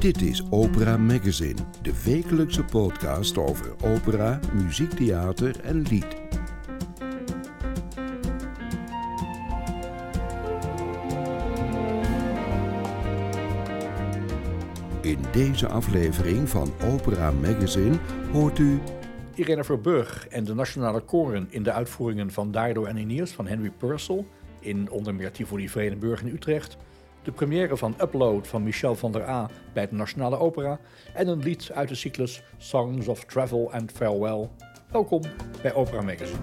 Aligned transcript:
Dit 0.00 0.22
is 0.22 0.42
Opera 0.50 0.96
Magazine, 0.96 1.58
de 1.82 2.02
wekelijkse 2.04 2.64
podcast 2.64 3.38
over 3.38 3.74
opera, 3.84 4.40
muziektheater 4.52 5.60
en 5.60 5.82
lied. 5.82 6.16
In 15.00 15.18
deze 15.32 15.68
aflevering 15.68 16.48
van 16.48 16.72
Opera 16.92 17.30
Magazine 17.30 17.98
hoort 18.32 18.58
u 18.58 18.78
Irene 19.34 19.64
Verburg 19.64 20.28
en 20.28 20.44
de 20.44 20.54
nationale 20.54 21.00
koren 21.00 21.46
in 21.50 21.62
de 21.62 21.72
uitvoeringen 21.72 22.30
van 22.30 22.50
Dido 22.50 22.84
en 22.84 22.96
Aeneas 22.96 23.30
van 23.30 23.46
Henry 23.46 23.70
Purcell 23.70 24.24
in 24.60 24.90
onder 24.90 25.14
meer 25.14 25.32
Tivoli 25.32 25.68
Vredenburg 25.68 26.22
in 26.22 26.34
Utrecht, 26.34 26.76
de 27.22 27.32
première 27.32 27.76
van 27.76 27.94
Upload 28.00 28.46
van 28.46 28.62
Michel 28.62 28.94
van 28.94 29.12
der 29.12 29.28
A 29.28 29.50
bij 29.72 29.88
de 29.88 29.94
Nationale 29.94 30.38
Opera 30.38 30.78
en 31.14 31.28
een 31.28 31.38
lied 31.38 31.70
uit 31.74 31.88
de 31.88 31.94
cyclus 31.94 32.42
Songs 32.56 33.08
of 33.08 33.24
Travel 33.24 33.72
and 33.72 33.92
Farewell. 33.92 34.48
Welkom 34.90 35.22
bij 35.62 35.74
Opera 35.74 36.02
Magazine. 36.02 36.38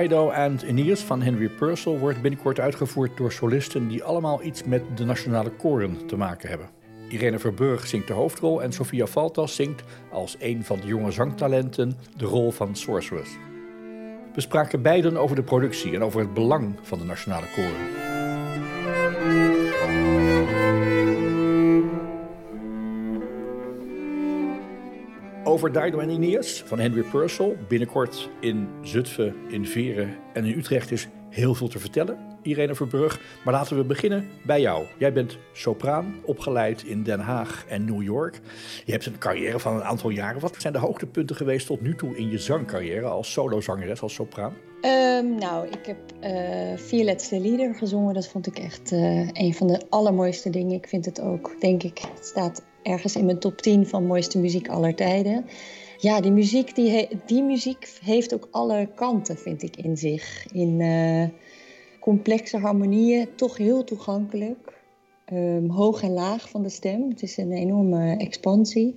Dido 0.00 0.30
and 0.30 0.64
Aeneas 0.64 1.00
van 1.00 1.22
Henry 1.22 1.48
Purcell 1.48 1.98
wordt 1.98 2.22
binnenkort 2.22 2.60
uitgevoerd 2.60 3.16
door 3.16 3.32
solisten 3.32 3.88
die 3.88 4.04
allemaal 4.04 4.42
iets 4.42 4.64
met 4.64 4.82
de 4.96 5.04
nationale 5.04 5.50
koren 5.50 6.06
te 6.06 6.16
maken 6.16 6.48
hebben. 6.48 6.68
Irene 7.08 7.38
Verburg 7.38 7.86
zingt 7.86 8.06
de 8.06 8.12
hoofdrol 8.12 8.62
en 8.62 8.72
Sofia 8.72 9.06
Faltas 9.06 9.54
zingt 9.54 9.82
als 10.10 10.36
een 10.38 10.64
van 10.64 10.80
de 10.80 10.86
jonge 10.86 11.10
zangtalenten 11.10 11.96
de 12.16 12.24
rol 12.24 12.50
van 12.50 12.76
Sorceress. 12.76 13.30
We 14.34 14.40
spraken 14.40 14.82
beiden 14.82 15.16
over 15.16 15.36
de 15.36 15.42
productie 15.42 15.94
en 15.94 16.02
over 16.02 16.20
het 16.20 16.34
belang 16.34 16.74
van 16.82 16.98
de 16.98 17.04
nationale 17.04 17.46
koren. 17.54 18.05
Over 25.56 25.72
Dido 25.72 25.98
en 25.98 26.08
Aeneas 26.08 26.62
van 26.66 26.78
Henry 26.78 27.02
Purcell. 27.02 27.56
Binnenkort 27.68 28.30
in 28.40 28.68
Zutphen, 28.82 29.34
in 29.48 29.66
Veren 29.66 30.16
en 30.32 30.44
in 30.44 30.58
Utrecht 30.58 30.90
is 30.90 31.08
heel 31.30 31.54
veel 31.54 31.68
te 31.68 31.78
vertellen. 31.78 32.18
Irene 32.42 32.74
Verburg. 32.74 33.20
Maar 33.44 33.54
laten 33.54 33.76
we 33.76 33.84
beginnen 33.84 34.28
bij 34.44 34.60
jou. 34.60 34.86
Jij 34.98 35.12
bent 35.12 35.38
sopraan, 35.52 36.14
opgeleid 36.24 36.82
in 36.82 37.02
Den 37.02 37.20
Haag 37.20 37.64
en 37.68 37.84
New 37.84 38.02
York. 38.02 38.40
Je 38.84 38.92
hebt 38.92 39.06
een 39.06 39.18
carrière 39.18 39.58
van 39.58 39.74
een 39.74 39.82
aantal 39.82 40.10
jaren. 40.10 40.40
Wat 40.40 40.54
zijn 40.58 40.72
de 40.72 40.78
hoogtepunten 40.78 41.36
geweest 41.36 41.66
tot 41.66 41.80
nu 41.80 41.94
toe 41.94 42.16
in 42.16 42.30
je 42.30 42.38
zangcarrière 42.38 43.06
als 43.06 43.32
solozangeres, 43.32 44.02
als 44.02 44.14
sopraan? 44.14 44.52
Um, 44.82 45.34
nou, 45.34 45.66
ik 45.66 45.86
heb 45.86 45.98
uh, 46.24 46.76
vier 46.76 47.04
laatste 47.04 47.40
lieder 47.40 47.74
gezongen. 47.74 48.14
Dat 48.14 48.28
vond 48.28 48.46
ik 48.46 48.58
echt 48.58 48.92
uh, 48.92 49.28
een 49.32 49.54
van 49.54 49.66
de 49.66 49.80
allermooiste 49.88 50.50
dingen. 50.50 50.72
Ik 50.72 50.88
vind 50.88 51.04
het 51.04 51.20
ook, 51.20 51.60
denk 51.60 51.82
ik, 51.82 51.98
het 52.14 52.26
staat 52.26 52.62
ergens 52.86 53.16
in 53.16 53.24
mijn 53.24 53.38
top 53.38 53.60
10 53.60 53.86
van 53.86 54.06
mooiste 54.06 54.38
muziek 54.38 54.68
aller 54.68 54.94
tijden. 54.94 55.46
Ja, 55.98 56.20
die 56.20 56.30
muziek, 56.30 56.74
die, 56.74 57.08
die 57.26 57.42
muziek 57.42 57.98
heeft 58.04 58.34
ook 58.34 58.48
alle 58.50 58.88
kanten, 58.94 59.38
vind 59.38 59.62
ik, 59.62 59.76
in 59.76 59.96
zich. 59.96 60.46
In 60.52 60.80
uh, 60.80 61.24
complexe 62.00 62.58
harmonieën, 62.58 63.28
toch 63.34 63.56
heel 63.56 63.84
toegankelijk. 63.84 64.74
Um, 65.32 65.70
hoog 65.70 66.02
en 66.02 66.12
laag 66.12 66.50
van 66.50 66.62
de 66.62 66.68
stem. 66.68 67.08
Het 67.08 67.22
is 67.22 67.36
een 67.36 67.52
enorme 67.52 68.16
expansie. 68.16 68.94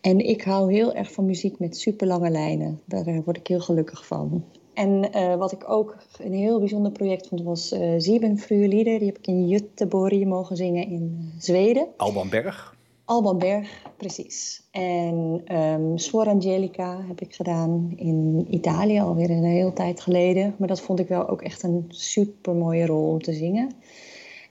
En 0.00 0.18
ik 0.18 0.42
hou 0.42 0.72
heel 0.72 0.94
erg 0.94 1.12
van 1.12 1.26
muziek 1.26 1.58
met 1.58 1.76
super 1.76 2.06
lange 2.06 2.30
lijnen. 2.30 2.80
Daar 2.84 3.22
word 3.24 3.36
ik 3.36 3.46
heel 3.46 3.60
gelukkig 3.60 4.06
van. 4.06 4.44
En 4.74 5.08
uh, 5.14 5.36
wat 5.36 5.52
ik 5.52 5.70
ook 5.70 5.96
een 6.18 6.32
heel 6.32 6.58
bijzonder 6.58 6.92
project 6.92 7.28
vond 7.28 7.42
was 7.42 7.72
uh, 7.72 7.94
Sieben 7.96 8.38
Lieder. 8.48 8.98
Die 8.98 9.06
heb 9.06 9.18
ik 9.18 9.26
in 9.26 9.48
Göteborg 9.48 10.26
mogen 10.26 10.56
zingen 10.56 10.88
in 10.88 11.32
Zweden. 11.38 11.86
Alban 11.96 12.28
Berg. 12.28 12.76
Alban 13.12 13.38
Berg, 13.38 13.82
precies. 13.96 14.68
En 14.70 15.42
um, 15.58 15.98
Suor 15.98 16.26
Angelica 16.26 17.04
heb 17.06 17.20
ik 17.20 17.34
gedaan 17.34 17.92
in 17.96 18.46
Italië, 18.50 19.00
alweer 19.00 19.30
een 19.30 19.44
hele 19.44 19.72
tijd 19.72 20.00
geleden. 20.00 20.54
Maar 20.58 20.68
dat 20.68 20.80
vond 20.80 20.98
ik 20.98 21.08
wel 21.08 21.28
ook 21.28 21.42
echt 21.42 21.62
een 21.62 21.84
super 21.88 22.54
mooie 22.54 22.86
rol 22.86 23.08
om 23.08 23.22
te 23.22 23.32
zingen. 23.32 23.72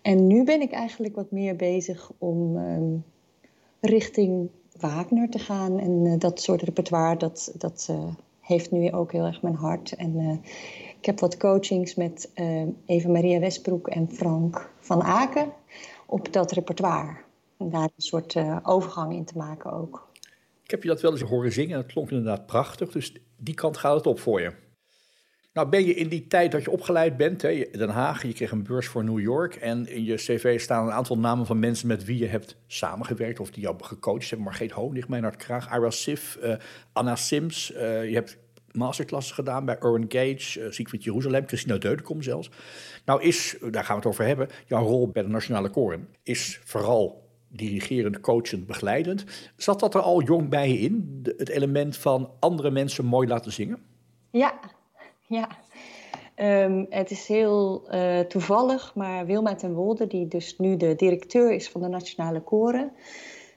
En 0.02 0.28
nu 0.28 0.44
ben 0.44 0.62
ik 0.62 0.72
eigenlijk 0.72 1.16
wat 1.16 1.32
meer 1.32 1.56
bezig 1.56 2.12
om 2.18 2.56
um, 2.56 3.04
richting 3.80 4.50
Wagner 4.80 5.30
te 5.30 5.40
gaan. 5.40 5.80
En 5.80 6.06
uh, 6.06 6.14
dat 6.18 6.42
soort 6.42 6.62
repertoire, 6.62 7.18
dat, 7.18 7.54
dat 7.58 7.88
uh, 7.92 8.04
heeft 8.40 8.72
nu 8.72 8.92
ook 8.92 9.12
heel 9.12 9.26
erg 9.26 9.42
mijn 9.42 9.56
hart. 9.56 9.96
En 9.96 10.16
uh, 10.16 10.38
ik 11.00 11.06
heb 11.06 11.20
wat 11.20 11.38
coachings 11.38 11.96
met 11.96 12.30
Eva 12.86 13.10
Maria 13.10 13.40
Westbroek 13.40 13.88
en 13.88 14.10
Frank 14.12 14.72
van 14.80 15.02
Aken 15.02 15.54
op 16.06 16.34
dat 16.34 16.52
repertoire 16.52 17.30
daar 17.70 17.84
een 17.84 17.92
soort 17.98 18.36
uh, 18.36 18.58
overgang 18.64 19.14
in 19.14 19.26
te 19.26 19.38
maken 19.38 19.72
ook. 19.72 20.10
Ik 20.64 20.72
heb 20.72 20.84
je 20.84 20.90
dat 20.90 21.02
wel 21.02 21.12
eens 21.12 21.22
horen 21.22 21.52
zingen 21.52 21.72
en 21.72 21.82
het 21.82 21.92
klonk 21.92 22.10
inderdaad 22.10 22.46
prachtig. 22.46 22.92
Dus 22.92 23.14
die 23.38 23.54
kant 23.54 23.78
gaat 23.78 23.96
het 23.96 24.08
op 24.08 24.20
voor 24.20 24.42
je. 24.42 24.54
Nou 25.54 25.70
ben 25.70 25.86
je 25.86 25.94
in 25.94 26.08
die 26.08 26.28
tijd 26.28 26.52
dat 26.52 26.64
je 26.64 26.72
opgeleid 26.72 27.18
bent, 27.18 27.42
hè, 27.42 27.68
Den 27.72 27.90
Haag, 27.90 28.24
je 28.24 28.34
kreeg 28.34 28.52
een 28.52 28.64
beurs 28.64 28.88
voor 28.88 29.04
New 29.04 29.20
York. 29.20 29.56
En 29.56 29.88
in 29.88 30.04
je 30.04 30.16
cv 30.16 30.60
staan 30.60 30.86
een 30.86 30.94
aantal 30.94 31.18
namen 31.18 31.46
van 31.46 31.60
mensen 31.60 31.88
met 31.88 32.06
wie 32.06 32.18
je 32.18 32.28
hebt 32.28 32.56
samengewerkt 32.68 33.40
of 33.40 33.52
die 33.52 33.64
jou 33.64 33.76
gecoacht 33.84 34.30
hebben. 34.30 34.48
Margreet 34.48 34.72
Honig, 34.72 35.08
Meinhard 35.08 35.36
Kraag, 35.36 35.76
Ira 35.78 35.90
Sif, 35.90 36.38
uh, 36.44 36.56
Anna 36.94 37.16
Sims. 37.16 37.72
Uh, 37.72 38.10
je 38.10 38.14
hebt 38.14 38.38
masterclasses 38.72 39.32
gedaan 39.32 39.66
bij 39.66 39.82
Owen 39.82 40.06
Gage, 40.08 40.60
uh, 40.60 40.72
Siegfried 40.72 41.04
Jeruzalem, 41.04 41.48
Christina 41.48 41.78
Deudekom 41.78 42.22
zelfs. 42.22 42.50
Nou 43.06 43.22
is, 43.22 43.58
daar 43.72 43.84
gaan 43.84 43.96
we 43.96 44.02
het 44.02 44.12
over 44.12 44.26
hebben, 44.26 44.50
jouw 44.66 44.84
rol 44.84 45.10
bij 45.10 45.24
de 45.24 45.30
Nationale 45.30 45.70
Koren 45.70 46.08
is 46.24 46.60
vooral 46.64 47.21
dirigerend, 47.52 48.20
coachend, 48.20 48.68
begeleidend. 48.68 49.26
Zat 49.56 49.80
dat 49.80 49.96
er 49.96 50.02
al 50.02 50.24
jong 50.24 50.50
bij 50.50 50.70
je 50.70 50.80
in, 50.80 51.22
het 51.38 51.50
element 51.50 51.98
van 51.98 52.30
andere 52.40 52.72
mensen 52.72 53.06
mooi 53.06 53.28
laten 53.28 53.52
zingen? 53.52 53.80
Ja, 54.32 54.60
ja. 55.28 55.48
Um, 56.36 56.86
het 56.90 57.12
is 57.12 57.28
heel 57.28 57.88
uh, 57.94 58.20
toevallig, 58.20 58.96
maar 58.96 59.26
Wilma 59.26 59.56
ten 59.56 59.74
Wolde, 59.74 60.08
die 60.08 60.28
dus 60.28 60.58
nu 60.58 60.78
de 60.78 60.96
directeur 60.96 61.52
is 61.52 61.70
van 61.70 61.82
de 61.82 61.88
Nationale 61.88 62.42
Koren, 62.42 62.92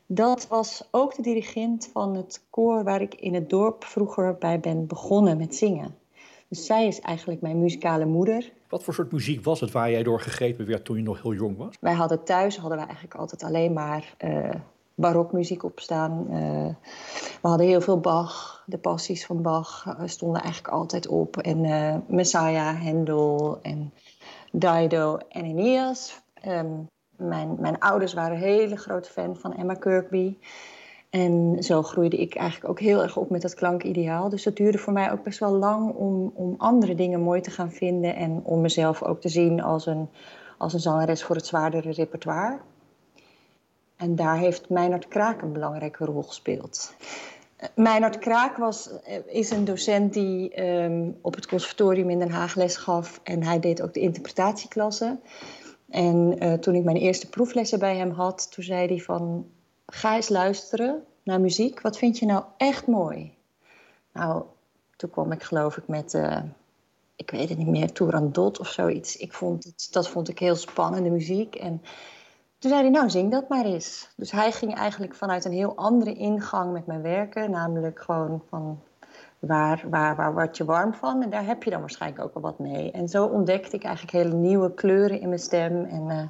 dat 0.06 0.46
was 0.48 0.88
ook 0.90 1.14
de 1.14 1.22
dirigent 1.22 1.90
van 1.92 2.16
het 2.16 2.46
koor 2.50 2.84
waar 2.84 3.00
ik 3.00 3.14
in 3.14 3.34
het 3.34 3.50
dorp 3.50 3.84
vroeger 3.84 4.38
bij 4.38 4.60
ben 4.60 4.86
begonnen 4.86 5.36
met 5.36 5.54
zingen. 5.54 5.94
Dus 6.54 6.66
zij 6.66 6.86
is 6.86 7.00
eigenlijk 7.00 7.40
mijn 7.40 7.60
muzikale 7.60 8.04
moeder. 8.04 8.52
Wat 8.68 8.82
voor 8.82 8.94
soort 8.94 9.12
muziek 9.12 9.44
was 9.44 9.60
het 9.60 9.70
waar 9.72 9.90
jij 9.90 10.02
door 10.02 10.20
gegrepen 10.20 10.66
werd 10.66 10.84
toen 10.84 10.96
je 10.96 11.02
nog 11.02 11.22
heel 11.22 11.34
jong 11.34 11.56
was? 11.56 11.76
Wij 11.80 11.92
hadden 11.92 12.24
thuis 12.24 12.56
hadden 12.56 12.76
wij 12.76 12.86
eigenlijk 12.86 13.16
altijd 13.16 13.42
alleen 13.42 13.72
maar 13.72 14.14
uh, 14.24 14.50
barokmuziek 14.94 15.64
opstaan. 15.64 16.26
Uh, 16.30 16.36
we 17.42 17.48
hadden 17.48 17.66
heel 17.66 17.80
veel 17.80 18.00
Bach. 18.00 18.62
De 18.66 18.78
passies 18.78 19.26
van 19.26 19.42
Bach 19.42 19.84
uh, 19.86 20.06
stonden 20.06 20.42
eigenlijk 20.42 20.74
altijd 20.74 21.08
op. 21.08 21.36
En 21.36 21.64
uh, 21.64 21.96
Messiah, 22.06 22.82
Hendel 22.82 23.58
en 23.62 23.92
Dido 24.52 25.16
en 25.28 25.44
Aeneas. 25.44 26.22
Um, 26.48 26.86
mijn, 27.16 27.56
mijn 27.60 27.78
ouders 27.78 28.12
waren 28.12 28.36
hele 28.36 28.76
grote 28.76 29.10
fan 29.10 29.36
van 29.36 29.54
Emma 29.54 29.74
Kirkby. 29.74 30.36
En 31.14 31.56
zo 31.62 31.82
groeide 31.82 32.16
ik 32.16 32.34
eigenlijk 32.34 32.70
ook 32.70 32.80
heel 32.80 33.02
erg 33.02 33.16
op 33.16 33.30
met 33.30 33.42
dat 33.42 33.54
klankideaal. 33.54 34.28
Dus 34.28 34.42
dat 34.42 34.56
duurde 34.56 34.78
voor 34.78 34.92
mij 34.92 35.12
ook 35.12 35.22
best 35.22 35.38
wel 35.38 35.52
lang 35.52 35.94
om, 35.94 36.32
om 36.34 36.54
andere 36.58 36.94
dingen 36.94 37.20
mooi 37.20 37.40
te 37.40 37.50
gaan 37.50 37.72
vinden. 37.72 38.16
En 38.16 38.40
om 38.44 38.60
mezelf 38.60 39.02
ook 39.02 39.20
te 39.20 39.28
zien 39.28 39.62
als 39.62 39.86
een, 39.86 40.08
als 40.58 40.72
een 40.72 40.80
zangeres 40.80 41.22
voor 41.22 41.36
het 41.36 41.46
zwaardere 41.46 41.92
repertoire. 41.92 42.58
En 43.96 44.16
daar 44.16 44.38
heeft 44.38 44.68
Meinert 44.68 45.08
Kraak 45.08 45.42
een 45.42 45.52
belangrijke 45.52 46.04
rol 46.04 46.22
gespeeld. 46.22 46.94
Meinert 47.74 48.18
Kraak 48.18 48.56
was, 48.56 48.90
is 49.26 49.50
een 49.50 49.64
docent 49.64 50.12
die 50.12 50.62
um, 50.62 51.16
op 51.20 51.34
het 51.34 51.46
conservatorium 51.46 52.10
in 52.10 52.18
Den 52.18 52.30
Haag 52.30 52.54
les 52.54 52.76
gaf. 52.76 53.20
En 53.22 53.42
hij 53.42 53.60
deed 53.60 53.82
ook 53.82 53.94
de 53.94 54.00
interpretatieklasse. 54.00 55.18
En 55.88 56.44
uh, 56.44 56.52
toen 56.52 56.74
ik 56.74 56.84
mijn 56.84 56.96
eerste 56.96 57.28
proeflessen 57.28 57.78
bij 57.78 57.96
hem 57.96 58.10
had, 58.10 58.52
toen 58.52 58.64
zei 58.64 58.86
hij 58.86 58.98
van 58.98 59.46
ga 59.94 60.14
eens 60.14 60.28
luisteren 60.28 61.04
naar 61.22 61.40
muziek. 61.40 61.80
Wat 61.80 61.98
vind 61.98 62.18
je 62.18 62.26
nou 62.26 62.44
echt 62.56 62.86
mooi? 62.86 63.34
Nou, 64.12 64.42
toen 64.96 65.10
kwam 65.10 65.32
ik 65.32 65.42
geloof 65.42 65.76
ik 65.76 65.88
met, 65.88 66.14
uh, 66.14 66.42
ik 67.16 67.30
weet 67.30 67.48
het 67.48 67.58
niet 67.58 67.66
meer, 67.66 67.92
Tourandot 67.92 68.58
of 68.58 68.68
zoiets. 68.68 69.16
Ik 69.16 69.32
vond 69.32 69.92
dat 69.92 70.08
vond 70.08 70.28
ik 70.28 70.38
heel 70.38 70.56
spannende 70.56 71.10
muziek. 71.10 71.54
En 71.54 71.82
Toen 72.58 72.70
zei 72.70 72.82
hij, 72.82 72.90
nou 72.90 73.10
zing 73.10 73.30
dat 73.30 73.48
maar 73.48 73.64
eens. 73.64 74.08
Dus 74.16 74.30
hij 74.30 74.52
ging 74.52 74.74
eigenlijk 74.74 75.14
vanuit 75.14 75.44
een 75.44 75.52
heel 75.52 75.76
andere 75.76 76.14
ingang 76.14 76.72
met 76.72 76.86
mijn 76.86 77.02
werken. 77.02 77.50
Namelijk 77.50 78.00
gewoon 78.00 78.42
van 78.48 78.80
waar, 79.38 79.84
waar, 79.90 80.16
waar 80.16 80.34
word 80.34 80.56
je 80.56 80.64
warm 80.64 80.94
van? 80.94 81.22
En 81.22 81.30
daar 81.30 81.46
heb 81.46 81.62
je 81.62 81.70
dan 81.70 81.80
waarschijnlijk 81.80 82.24
ook 82.24 82.34
wel 82.34 82.42
wat 82.42 82.58
mee. 82.58 82.90
En 82.90 83.08
zo 83.08 83.26
ontdekte 83.26 83.76
ik 83.76 83.84
eigenlijk 83.84 84.16
hele 84.16 84.34
nieuwe 84.34 84.74
kleuren 84.74 85.20
in 85.20 85.28
mijn 85.28 85.40
stem. 85.40 85.84
En 85.84 86.10
uh, 86.10 86.22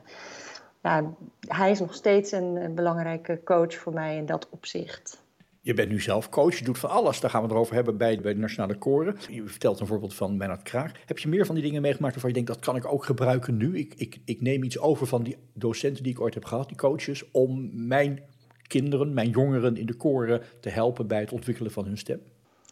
ja, 0.85 1.15
hij 1.41 1.71
is 1.71 1.81
nog 1.81 1.95
steeds 1.95 2.33
een, 2.33 2.75
belangrijke 2.75 3.41
coach 3.45 3.75
voor 3.75 3.93
mij 3.93 4.17
in 4.17 4.27
dat 4.27 4.49
opzicht. 4.51 5.23
Je 5.61 5.75
bent 5.75 5.89
nu 5.89 6.01
zelf 6.01 6.29
coach, 6.29 6.59
je 6.59 6.65
doet 6.65 6.79
van 6.79 6.91
alles. 6.91 7.21
Daar 7.21 7.31
gaan 7.31 7.43
we 7.43 7.49
het 7.49 7.57
over 7.57 7.75
hebben 7.75 7.97
bij, 7.97 8.21
bij 8.21 8.35
de 8.35 8.41
Nationale 8.41 8.79
Koren. 8.79 9.17
Je 9.31 9.47
vertelt 9.47 9.81
een 9.81 9.87
voorbeeld 9.87 10.15
van 10.15 10.39
Bernard 10.39 10.63
Kraag. 10.63 10.93
Heb 11.07 11.19
je 11.19 11.29
meer 11.29 11.47
van 11.47 11.55
die 11.55 11.65
dingen 11.65 11.83
meegemaakt 11.83 12.13
waarvan 12.13 12.31
je 12.31 12.37
denkt... 12.37 12.53
dat 12.53 12.65
kan 12.65 12.77
ik 12.77 12.93
ook 12.93 13.05
gebruiken 13.05 13.57
nu? 13.57 13.79
Ik, 13.79 13.95
ik, 13.95 14.21
ik 14.25 14.41
neem 14.41 14.63
iets 14.63 14.79
over 14.79 15.07
van 15.07 15.23
die 15.23 15.37
docenten 15.53 16.03
die 16.03 16.13
ik 16.13 16.21
ooit 16.21 16.35
heb 16.35 16.45
gehad, 16.45 16.69
die 16.69 16.77
coaches... 16.77 17.31
om 17.31 17.71
mijn 17.87 18.23
kinderen, 18.63 19.15
mijn 19.15 19.31
jongeren 19.31 19.77
in 19.77 19.87
de 19.87 19.97
koren 19.97 20.43
te 20.61 20.69
helpen 20.69 21.07
bij 21.07 21.21
het 21.21 21.33
ontwikkelen 21.33 21.71
van 21.73 21.85
hun 21.85 21.99
stem. 21.99 22.21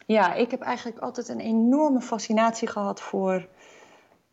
Ja, 0.06 0.34
ik 0.34 0.50
heb 0.50 0.60
eigenlijk 0.60 0.98
altijd 0.98 1.28
een 1.28 1.40
enorme 1.40 2.00
fascinatie 2.00 2.68
gehad 2.68 3.00
voor 3.00 3.46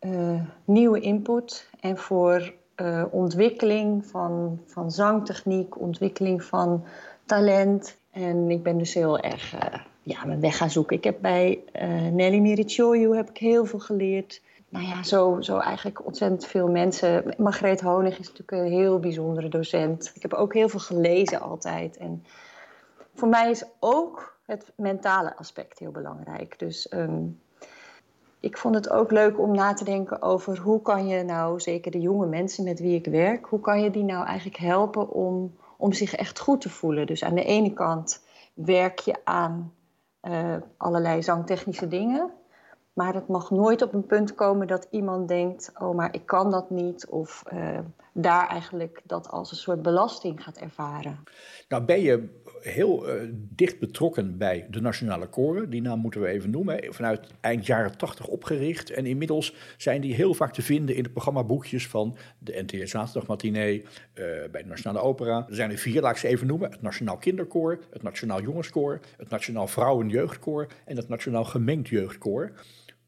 uh, 0.01 0.41
nieuwe 0.65 0.99
input 0.99 1.69
en 1.79 1.97
voor 1.97 2.53
uh, 2.79 3.03
ontwikkeling 3.11 4.05
van, 4.05 4.59
van 4.65 4.91
zangtechniek, 4.91 5.79
ontwikkeling 5.79 6.43
van 6.43 6.85
talent. 7.25 7.97
En 8.11 8.49
ik 8.51 8.63
ben 8.63 8.77
dus 8.77 8.93
heel 8.93 9.19
erg 9.19 9.53
uh, 9.53 9.79
ja, 10.01 10.25
mijn 10.25 10.39
weg 10.39 10.57
gaan 10.57 10.69
zoeken. 10.69 10.95
Ik 10.95 11.03
heb 11.03 11.17
bij 11.21 11.59
Nelly 12.11 12.39
Mirichoyu 12.39 13.15
heb 13.15 13.29
ik 13.29 13.37
heel 13.37 13.65
veel 13.65 13.79
geleerd. 13.79 14.41
Nou 14.69 14.85
ja, 14.85 15.03
zo, 15.03 15.41
zo 15.41 15.57
eigenlijk 15.57 16.05
ontzettend 16.05 16.45
veel 16.45 16.67
mensen. 16.67 17.23
Margreet 17.37 17.81
Honig 17.81 18.19
is 18.19 18.27
natuurlijk 18.27 18.51
een 18.51 18.79
heel 18.79 18.99
bijzondere 18.99 19.49
docent. 19.49 20.11
Ik 20.15 20.21
heb 20.21 20.33
ook 20.33 20.53
heel 20.53 20.69
veel 20.69 20.79
gelezen 20.79 21.41
altijd. 21.41 21.97
En 21.97 22.23
voor 23.13 23.27
mij 23.27 23.49
is 23.49 23.63
ook 23.79 24.37
het 24.45 24.71
mentale 24.75 25.37
aspect 25.37 25.79
heel 25.79 25.91
belangrijk. 25.91 26.59
Dus 26.59 26.91
um, 26.93 27.39
ik 28.39 28.57
vond 28.57 28.75
het 28.75 28.89
ook 28.89 29.11
leuk 29.11 29.39
om 29.39 29.51
na 29.51 29.73
te 29.73 29.83
denken 29.83 30.21
over 30.21 30.57
hoe 30.57 30.81
kan 30.81 31.07
je 31.07 31.23
nou, 31.23 31.59
zeker 31.59 31.91
de 31.91 31.99
jonge 31.99 32.25
mensen 32.25 32.63
met 32.63 32.79
wie 32.79 32.95
ik 32.95 33.05
werk, 33.05 33.45
hoe 33.45 33.59
kan 33.59 33.81
je 33.81 33.91
die 33.91 34.03
nou 34.03 34.25
eigenlijk 34.25 34.57
helpen 34.57 35.09
om, 35.09 35.55
om 35.77 35.93
zich 35.93 36.15
echt 36.15 36.39
goed 36.39 36.61
te 36.61 36.69
voelen. 36.69 37.07
Dus 37.07 37.23
aan 37.23 37.35
de 37.35 37.43
ene 37.43 37.73
kant 37.73 38.23
werk 38.53 38.99
je 38.99 39.15
aan 39.23 39.73
uh, 40.21 40.55
allerlei 40.77 41.23
zangtechnische 41.23 41.87
dingen. 41.87 42.31
Maar 42.93 43.13
het 43.13 43.27
mag 43.27 43.51
nooit 43.51 43.81
op 43.81 43.93
een 43.93 44.05
punt 44.05 44.35
komen 44.35 44.67
dat 44.67 44.87
iemand 44.89 45.27
denkt: 45.27 45.71
oh, 45.79 45.95
maar 45.95 46.13
ik 46.13 46.25
kan 46.25 46.51
dat 46.51 46.69
niet. 46.69 47.07
Of 47.07 47.43
uh, 47.53 47.79
daar 48.13 48.47
eigenlijk 48.47 49.01
dat 49.05 49.29
als 49.29 49.51
een 49.51 49.57
soort 49.57 49.81
belasting 49.81 50.43
gaat 50.43 50.57
ervaren. 50.57 51.23
Nou, 51.67 51.83
ben 51.83 52.01
je 52.01 52.37
heel 52.61 53.09
uh, 53.09 53.29
dicht 53.33 53.79
betrokken 53.79 54.37
bij 54.37 54.67
de 54.69 54.81
Nationale 54.81 55.27
Koren. 55.27 55.69
Die 55.69 55.81
naam 55.81 55.99
moeten 55.99 56.21
we 56.21 56.27
even 56.27 56.49
noemen. 56.49 56.93
Vanuit 56.93 57.27
eind 57.41 57.65
jaren 57.65 57.97
tachtig 57.97 58.27
opgericht. 58.27 58.91
En 58.91 59.05
inmiddels 59.05 59.55
zijn 59.77 60.01
die 60.01 60.13
heel 60.13 60.33
vaak 60.33 60.53
te 60.53 60.61
vinden 60.61 60.95
in 60.95 61.03
de 61.03 61.09
programmaboekjes 61.09 61.87
van 61.87 62.17
de 62.39 62.61
NTR 62.61 62.87
Zaterdagmatinee, 62.87 63.81
uh, 63.81 63.85
bij 64.51 64.61
de 64.61 64.69
Nationale 64.69 64.99
Opera. 64.99 65.45
Er 65.49 65.55
zijn 65.55 65.71
er 65.71 65.77
vier, 65.77 66.01
laat 66.01 66.11
ik 66.11 66.17
ze 66.17 66.27
even 66.27 66.47
noemen. 66.47 66.71
Het 66.71 66.81
Nationaal 66.81 67.17
Kinderkoor, 67.17 67.79
het 67.89 68.03
Nationaal 68.03 68.41
Jongenskoor, 68.41 68.99
het 69.17 69.29
Nationaal 69.29 69.67
Vrouwenjeugdkoor 69.67 70.67
en 70.85 70.95
het 70.95 71.07
Nationaal 71.07 71.45
Gemengd 71.45 71.87
Jeugdkoor. 71.87 72.51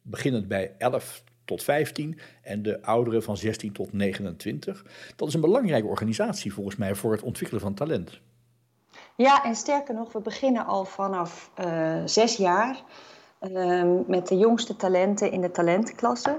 Beginnend 0.01 0.47
bij 0.47 0.75
11 0.77 1.23
tot 1.45 1.63
15 1.63 2.19
en 2.41 2.61
de 2.61 2.81
ouderen 2.81 3.23
van 3.23 3.37
16 3.37 3.73
tot 3.73 3.93
29. 3.93 4.85
Dat 5.15 5.27
is 5.27 5.33
een 5.33 5.41
belangrijke 5.41 5.87
organisatie 5.87 6.53
volgens 6.53 6.75
mij 6.75 6.95
voor 6.95 7.11
het 7.11 7.21
ontwikkelen 7.21 7.61
van 7.61 7.73
talent. 7.73 8.19
Ja, 9.15 9.43
en 9.43 9.55
sterker 9.55 9.93
nog, 9.93 10.13
we 10.13 10.21
beginnen 10.21 10.65
al 10.65 10.85
vanaf 10.85 11.51
uh, 11.65 12.01
zes 12.05 12.37
jaar 12.37 12.83
uh, 13.41 13.83
met 14.07 14.27
de 14.27 14.37
jongste 14.37 14.75
talenten 14.75 15.31
in 15.31 15.41
de 15.41 15.51
talentenklasse. 15.51 16.35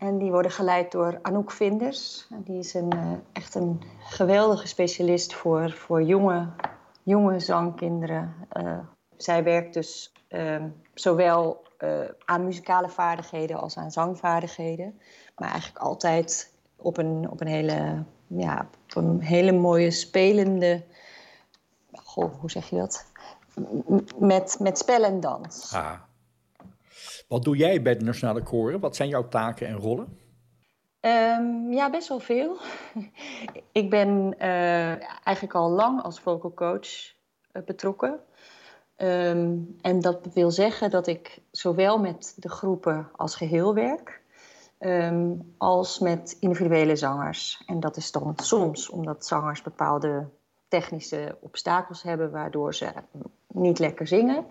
En 0.00 0.18
die 0.18 0.30
worden 0.30 0.50
geleid 0.50 0.92
door 0.92 1.18
Anouk 1.22 1.50
Vinders. 1.50 2.26
Die 2.44 2.58
is 2.58 2.74
een, 2.74 2.94
uh, 2.94 3.12
echt 3.32 3.54
een 3.54 3.82
geweldige 3.98 4.66
specialist 4.66 5.34
voor, 5.34 5.70
voor 5.70 6.02
jonge, 6.02 6.48
jonge 7.02 7.40
zangkinderen. 7.40 8.34
Eh, 8.48 8.78
zij 9.16 9.44
werkt 9.44 9.74
dus 9.74 10.12
ehm, 10.28 10.68
zowel 11.80 12.14
aan 12.24 12.44
muzikale 12.44 12.88
vaardigheden 12.88 13.60
als 13.60 13.76
aan 13.76 13.90
zangvaardigheden. 13.90 15.00
Maar 15.36 15.50
eigenlijk 15.50 15.84
altijd 15.84 16.52
op 16.76 16.96
een, 16.96 17.30
op 17.30 17.40
een, 17.40 17.46
hele, 17.46 18.04
ja, 18.26 18.68
op 18.88 18.96
een 18.96 19.20
hele 19.20 19.52
mooie 19.52 19.90
spelende 19.90 20.84
goh, 21.92 22.34
hoe 22.40 22.50
zeg 22.50 22.70
je 22.70 22.76
dat? 22.76 23.06
Met, 24.18 24.56
met 24.60 24.78
spel 24.78 25.04
en 25.04 25.20
dans. 25.20 25.72
Ah. 25.74 26.00
Wat 27.28 27.44
doe 27.44 27.56
jij 27.56 27.82
bij 27.82 27.96
de 27.96 28.04
Nationale 28.04 28.42
Koren? 28.42 28.80
Wat 28.80 28.96
zijn 28.96 29.08
jouw 29.08 29.28
taken 29.28 29.66
en 29.66 29.76
rollen? 29.76 30.18
Um, 31.00 31.72
ja, 31.72 31.90
best 31.90 32.08
wel 32.08 32.20
veel. 32.20 32.56
ik 33.72 33.90
ben 33.90 34.34
uh, 34.38 35.26
eigenlijk 35.26 35.54
al 35.54 35.70
lang 35.70 36.02
als 36.02 36.20
vocal 36.20 36.54
coach 36.54 36.88
uh, 37.52 37.62
betrokken. 37.64 38.20
Um, 39.02 39.76
en 39.80 40.00
dat 40.00 40.28
wil 40.34 40.50
zeggen 40.50 40.90
dat 40.90 41.06
ik 41.06 41.40
zowel 41.50 41.98
met 41.98 42.34
de 42.36 42.48
groepen 42.48 43.08
als 43.16 43.34
geheel 43.34 43.74
werk, 43.74 44.20
um, 44.78 45.54
als 45.58 45.98
met 45.98 46.36
individuele 46.40 46.96
zangers. 46.96 47.62
En 47.66 47.80
dat 47.80 47.96
is 47.96 48.12
dan 48.12 48.34
soms 48.36 48.90
omdat 48.90 49.26
zangers 49.26 49.62
bepaalde 49.62 50.28
technische 50.68 51.36
obstakels 51.40 52.02
hebben 52.02 52.30
waardoor 52.30 52.74
ze 52.74 52.92
niet 53.46 53.78
lekker 53.78 54.06
zingen. 54.06 54.46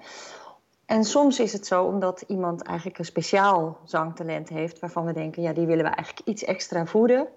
En 0.85 1.03
soms 1.03 1.39
is 1.39 1.53
het 1.53 1.65
zo 1.65 1.83
omdat 1.83 2.23
iemand 2.27 2.61
eigenlijk 2.61 2.97
een 2.97 3.05
speciaal 3.05 3.77
zangtalent 3.83 4.49
heeft 4.49 4.79
waarvan 4.79 5.05
we 5.05 5.13
denken, 5.13 5.41
ja, 5.41 5.53
die 5.53 5.65
willen 5.65 5.85
we 5.85 5.91
eigenlijk 5.91 6.27
iets 6.27 6.43
extra 6.43 6.85
voeden 6.85 7.27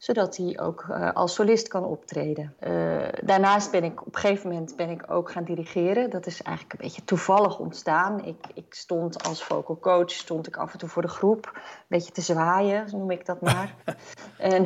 zodat 0.00 0.36
hij 0.36 0.60
ook 0.60 0.86
uh, 0.90 1.12
als 1.12 1.34
solist 1.34 1.68
kan 1.68 1.84
optreden. 1.84 2.54
Uh, 2.60 3.08
daarnaast 3.22 3.70
ben 3.70 3.84
ik 3.84 4.00
op 4.06 4.14
een 4.14 4.20
gegeven 4.20 4.50
moment 4.50 4.76
ben 4.76 4.90
ik 4.90 5.10
ook 5.10 5.30
gaan 5.30 5.44
dirigeren. 5.44 6.10
Dat 6.10 6.26
is 6.26 6.42
eigenlijk 6.42 6.78
een 6.78 6.86
beetje 6.86 7.04
toevallig 7.04 7.58
ontstaan. 7.58 8.24
Ik, 8.24 8.46
ik 8.54 8.74
stond 8.74 9.24
als 9.24 9.44
vocal 9.44 9.78
coach, 9.78 10.10
stond 10.10 10.46
ik 10.46 10.56
af 10.56 10.72
en 10.72 10.78
toe 10.78 10.88
voor 10.88 11.02
de 11.02 11.08
groep, 11.08 11.50
een 11.54 11.60
beetje 11.88 12.12
te 12.12 12.20
zwaaien, 12.20 12.86
noem 12.90 13.10
ik 13.10 13.26
dat 13.26 13.40
maar. 13.40 13.74
en, 14.38 14.62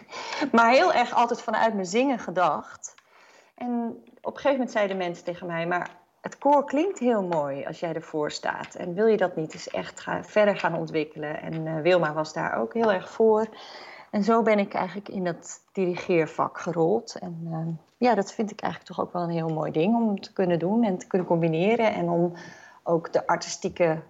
maar 0.56 0.70
heel 0.70 0.92
erg 0.92 1.14
altijd 1.14 1.42
vanuit 1.42 1.74
mijn 1.74 1.86
zingen 1.86 2.18
gedacht. 2.18 2.94
En 3.54 4.02
op 4.20 4.34
een 4.34 4.40
gegeven 4.40 4.50
moment 4.50 4.70
zeiden 4.70 4.96
mensen 4.96 5.24
tegen 5.24 5.46
mij, 5.46 5.66
maar 5.66 5.90
het 6.20 6.38
koor 6.38 6.64
klinkt 6.64 6.98
heel 6.98 7.22
mooi 7.22 7.66
als 7.66 7.80
jij 7.80 7.94
ervoor 7.94 8.30
staat. 8.30 8.74
En 8.74 8.94
wil 8.94 9.06
je 9.06 9.16
dat 9.16 9.36
niet 9.36 9.52
eens 9.52 9.68
echt 9.68 10.00
gaan, 10.00 10.24
verder 10.24 10.56
gaan 10.56 10.74
ontwikkelen? 10.74 11.40
En 11.40 11.66
uh, 11.66 11.80
Wilma 11.80 12.12
was 12.12 12.32
daar 12.32 12.58
ook 12.58 12.74
heel 12.74 12.92
erg 12.92 13.10
voor. 13.10 13.46
En 14.10 14.24
zo 14.24 14.42
ben 14.42 14.58
ik 14.58 14.74
eigenlijk 14.74 15.08
in 15.08 15.24
dat 15.24 15.60
dirigeervak 15.72 16.58
gerold. 16.58 17.18
En 17.18 17.40
uh, 17.44 17.66
ja, 17.96 18.14
dat 18.14 18.32
vind 18.32 18.50
ik 18.50 18.60
eigenlijk 18.60 18.92
toch 18.92 19.04
ook 19.06 19.12
wel 19.12 19.22
een 19.22 19.30
heel 19.30 19.48
mooi 19.48 19.72
ding 19.72 19.94
om 19.94 20.20
te 20.20 20.32
kunnen 20.32 20.58
doen 20.58 20.84
en 20.84 20.98
te 20.98 21.06
kunnen 21.06 21.26
combineren. 21.26 21.94
En 21.94 22.08
om 22.08 22.32
ook 22.82 23.12
de 23.12 23.26
artistieke 23.26 24.02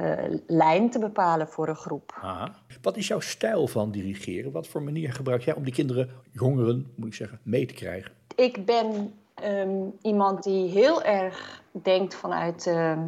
uh, 0.00 0.12
lijn 0.46 0.90
te 0.90 0.98
bepalen 0.98 1.48
voor 1.48 1.68
een 1.68 1.76
groep. 1.76 2.18
Aha. 2.20 2.54
Wat 2.82 2.96
is 2.96 3.08
jouw 3.08 3.20
stijl 3.20 3.66
van 3.66 3.90
dirigeren? 3.90 4.52
Wat 4.52 4.66
voor 4.66 4.82
manier 4.82 5.12
gebruik 5.12 5.42
jij 5.42 5.54
om 5.54 5.64
die 5.64 5.72
kinderen, 5.72 6.10
jongeren, 6.30 6.92
moet 6.96 7.08
ik 7.08 7.14
zeggen, 7.14 7.40
mee 7.42 7.66
te 7.66 7.74
krijgen? 7.74 8.12
Ik 8.36 8.66
ben 8.66 9.14
um, 9.44 9.92
iemand 10.02 10.42
die 10.42 10.68
heel 10.68 11.02
erg 11.02 11.62
denkt 11.70 12.14
vanuit 12.14 12.66
uh, 12.66 12.98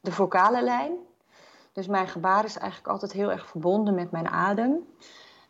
de 0.00 0.12
vocale 0.12 0.62
lijn. 0.62 0.92
Dus 1.72 1.86
mijn 1.86 2.08
gebaar 2.08 2.44
is 2.44 2.58
eigenlijk 2.58 2.92
altijd 2.92 3.12
heel 3.12 3.30
erg 3.30 3.46
verbonden 3.46 3.94
met 3.94 4.10
mijn 4.10 4.28
adem. 4.28 4.78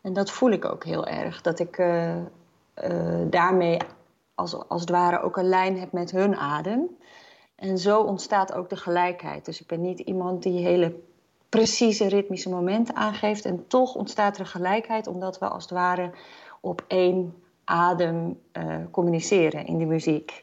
En 0.01 0.13
dat 0.13 0.31
voel 0.31 0.51
ik 0.51 0.65
ook 0.65 0.83
heel 0.83 1.07
erg. 1.07 1.41
Dat 1.41 1.59
ik 1.59 1.77
uh, 1.77 2.15
uh, 2.17 2.23
daarmee 3.29 3.77
als, 4.35 4.67
als 4.67 4.81
het 4.81 4.89
ware 4.89 5.21
ook 5.21 5.37
een 5.37 5.49
lijn 5.49 5.79
heb 5.79 5.91
met 5.91 6.11
hun 6.11 6.35
adem. 6.35 6.97
En 7.55 7.77
zo 7.77 8.01
ontstaat 8.01 8.53
ook 8.53 8.69
de 8.69 8.75
gelijkheid. 8.75 9.45
Dus 9.45 9.61
ik 9.61 9.67
ben 9.67 9.81
niet 9.81 9.99
iemand 9.99 10.43
die 10.43 10.65
hele 10.65 10.95
precieze 11.49 12.07
ritmische 12.07 12.49
momenten 12.49 12.95
aangeeft. 12.95 13.45
En 13.45 13.67
toch 13.67 13.95
ontstaat 13.95 14.37
er 14.37 14.45
gelijkheid, 14.45 15.07
omdat 15.07 15.39
we 15.39 15.47
als 15.47 15.63
het 15.63 15.71
ware 15.71 16.11
op 16.61 16.83
één 16.87 17.43
adem 17.63 18.39
uh, 18.53 18.75
communiceren 18.91 19.65
in 19.65 19.77
de 19.77 19.85
muziek 19.85 20.41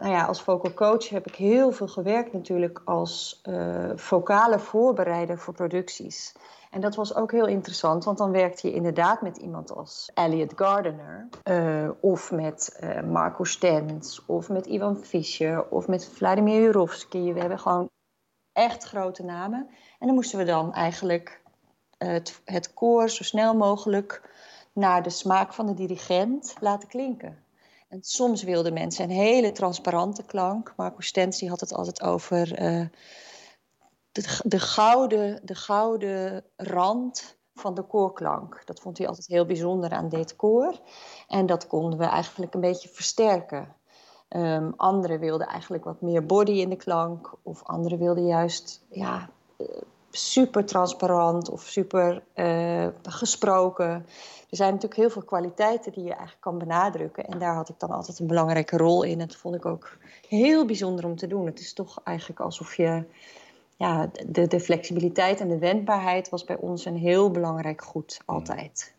nou 0.00 0.12
ja, 0.12 0.24
als 0.24 0.42
vocal 0.42 0.74
coach 0.74 1.08
heb 1.08 1.26
ik 1.26 1.34
heel 1.34 1.72
veel 1.72 1.88
gewerkt 1.88 2.32
natuurlijk 2.32 2.82
als 2.84 3.40
uh, 3.48 3.90
vocale 3.94 4.58
voorbereider 4.58 5.38
voor 5.38 5.54
producties. 5.54 6.34
En 6.70 6.80
dat 6.80 6.94
was 6.94 7.14
ook 7.14 7.32
heel 7.32 7.46
interessant, 7.46 8.04
want 8.04 8.18
dan 8.18 8.30
werkte 8.30 8.68
je 8.68 8.74
inderdaad 8.74 9.22
met 9.22 9.36
iemand 9.36 9.72
als 9.72 10.10
Elliot 10.14 10.52
Gardiner, 10.56 11.28
uh, 11.44 11.90
of 12.00 12.30
met 12.30 12.80
uh, 12.80 13.02
Marco 13.02 13.44
Stens, 13.44 14.24
of 14.26 14.48
met 14.48 14.66
Ivan 14.66 14.96
Fischer, 14.96 15.68
of 15.68 15.88
met 15.88 16.08
Vladimir 16.08 16.60
Jurovsky. 16.60 17.32
We 17.32 17.40
hebben 17.40 17.58
gewoon 17.58 17.90
echt 18.52 18.84
grote 18.84 19.24
namen. 19.24 19.68
En 19.98 20.06
dan 20.06 20.14
moesten 20.14 20.38
we 20.38 20.44
dan 20.44 20.74
eigenlijk 20.74 21.42
het, 21.98 22.40
het 22.44 22.74
koor 22.74 23.08
zo 23.08 23.22
snel 23.24 23.54
mogelijk 23.54 24.22
naar 24.72 25.02
de 25.02 25.10
smaak 25.10 25.52
van 25.52 25.66
de 25.66 25.74
dirigent 25.74 26.54
laten 26.60 26.88
klinken. 26.88 27.38
En 27.90 28.02
soms 28.02 28.42
wilden 28.42 28.72
mensen 28.72 29.04
een 29.04 29.16
hele 29.16 29.52
transparante 29.52 30.22
klank. 30.22 30.72
Marco 30.76 31.00
Stens 31.00 31.40
had 31.40 31.60
het 31.60 31.72
altijd 31.72 32.02
over 32.02 32.46
de, 34.12 34.40
de, 34.44 34.58
gouden, 34.58 35.40
de 35.44 35.54
gouden 35.54 36.44
rand 36.56 37.38
van 37.54 37.74
de 37.74 37.82
koorklank. 37.82 38.62
Dat 38.64 38.80
vond 38.80 38.98
hij 38.98 39.06
altijd 39.08 39.26
heel 39.26 39.46
bijzonder 39.46 39.90
aan 39.90 40.08
dit 40.08 40.36
koor. 40.36 40.80
En 41.28 41.46
dat 41.46 41.66
konden 41.66 41.98
we 41.98 42.04
eigenlijk 42.04 42.54
een 42.54 42.60
beetje 42.60 42.88
versterken. 42.88 43.76
Um, 44.28 44.72
anderen 44.76 45.20
wilden 45.20 45.46
eigenlijk 45.46 45.84
wat 45.84 46.00
meer 46.00 46.26
body 46.26 46.52
in 46.52 46.68
de 46.68 46.76
klank. 46.76 47.34
Of 47.42 47.62
anderen 47.62 47.98
wilden 47.98 48.26
juist 48.26 48.84
ja, 48.90 49.30
eh, 49.56 49.66
super 50.10 50.64
transparant 50.64 51.50
of 51.50 51.62
super 51.62 52.22
uh, 52.34 52.86
gesproken. 53.02 54.06
Er 54.50 54.56
zijn 54.56 54.72
natuurlijk 54.72 55.00
heel 55.00 55.10
veel 55.10 55.24
kwaliteiten 55.24 55.92
die 55.92 56.02
je 56.02 56.10
eigenlijk 56.10 56.40
kan 56.40 56.58
benadrukken. 56.58 57.24
En 57.24 57.38
daar 57.38 57.54
had 57.54 57.68
ik 57.68 57.78
dan 57.78 57.90
altijd 57.90 58.18
een 58.18 58.26
belangrijke 58.26 58.76
rol 58.76 59.02
in. 59.02 59.20
En 59.20 59.26
dat 59.26 59.36
vond 59.36 59.54
ik 59.54 59.66
ook 59.66 59.96
heel 60.28 60.66
bijzonder 60.66 61.04
om 61.04 61.16
te 61.16 61.26
doen. 61.26 61.46
Het 61.46 61.60
is 61.60 61.72
toch 61.72 62.00
eigenlijk 62.04 62.40
alsof 62.40 62.76
je 62.76 63.04
ja, 63.76 64.10
de, 64.26 64.46
de 64.46 64.60
flexibiliteit 64.60 65.40
en 65.40 65.48
de 65.48 65.58
wendbaarheid 65.58 66.28
was 66.28 66.44
bij 66.44 66.56
ons 66.56 66.84
een 66.84 66.96
heel 66.96 67.30
belangrijk 67.30 67.82
goed, 67.82 68.20
altijd. 68.24 68.94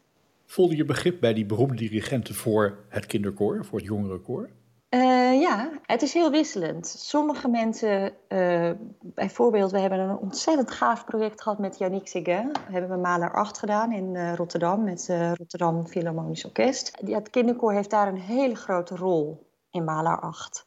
Voelde 0.45 0.75
je 0.75 0.85
begrip 0.85 1.19
bij 1.19 1.33
die 1.33 1.45
beroemde 1.45 1.75
dirigenten 1.75 2.35
voor 2.35 2.77
het 2.89 3.05
kinderkoor, 3.05 3.65
voor 3.65 3.77
het 3.77 3.87
jongerenkoor? 3.87 4.49
Uh, 4.93 5.41
ja, 5.41 5.71
het 5.85 6.01
is 6.01 6.13
heel 6.13 6.31
wisselend. 6.31 6.87
Sommige 6.87 7.47
mensen, 7.47 8.13
uh, 8.29 8.71
bijvoorbeeld, 9.01 9.71
we 9.71 9.79
hebben 9.79 9.99
een 9.99 10.17
ontzettend 10.17 10.71
gaaf 10.71 11.05
project 11.05 11.41
gehad 11.41 11.59
met 11.59 11.77
Yannick 11.77 12.07
Seguin. 12.07 12.51
We 12.51 12.71
hebben 12.71 13.01
Maler 13.01 13.33
8 13.33 13.57
gedaan 13.57 13.91
in 13.91 14.15
uh, 14.15 14.33
Rotterdam 14.33 14.83
met 14.83 15.07
Rotterdam 15.33 15.87
Philharmonisch 15.87 16.45
Orkest. 16.45 16.97
Ja, 17.05 17.17
het 17.17 17.29
kinderkoor 17.29 17.73
heeft 17.73 17.89
daar 17.89 18.07
een 18.07 18.19
hele 18.19 18.55
grote 18.55 18.95
rol 18.95 19.47
in 19.69 19.83
Maler 19.83 20.19
8. 20.19 20.63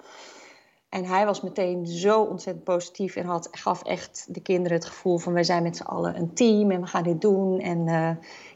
En 0.88 1.04
hij 1.04 1.26
was 1.26 1.40
meteen 1.40 1.86
zo 1.86 2.22
ontzettend 2.22 2.64
positief 2.64 3.16
en 3.16 3.26
had, 3.26 3.48
gaf 3.50 3.82
echt 3.82 4.26
de 4.34 4.40
kinderen 4.40 4.78
het 4.78 4.86
gevoel 4.86 5.18
van 5.18 5.32
wij 5.32 5.44
zijn 5.44 5.62
met 5.62 5.76
z'n 5.76 5.82
allen 5.82 6.16
een 6.16 6.34
team 6.34 6.70
en 6.70 6.80
we 6.80 6.86
gaan 6.86 7.02
dit 7.02 7.20
doen. 7.20 7.60
En 7.60 7.86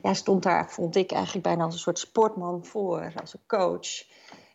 ja, 0.02 0.14
stond 0.14 0.42
daar, 0.42 0.70
vond 0.70 0.96
ik 0.96 1.12
eigenlijk 1.12 1.44
bijna 1.44 1.64
als 1.64 1.74
een 1.74 1.80
soort 1.80 1.98
sportman 1.98 2.64
voor, 2.64 3.12
als 3.20 3.34
een 3.34 3.46
coach. 3.46 4.06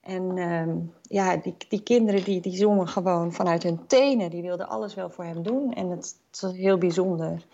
En 0.04 0.38
uh, 0.38 0.76
ja, 1.02 1.38
die, 1.38 1.56
die 1.70 1.84
kinderen 1.84 2.24
die, 2.24 2.42
die 2.42 2.56
zongen 2.56 2.88
gewoon 2.88 3.34
vanuit 3.34 3.64
hun 3.64 3.88
tenen, 3.88 4.30
die 4.30 4.42
wilden 4.42 4.68
alles 4.68 4.94
wel 4.94 5.10
voor 5.10 5.24
hem 5.24 5.44
doen. 5.44 5.74
En 5.74 5.90
het, 5.90 6.20
het 6.32 6.42
was 6.42 6.56
heel 6.56 6.78
bijzonder. 6.78 7.46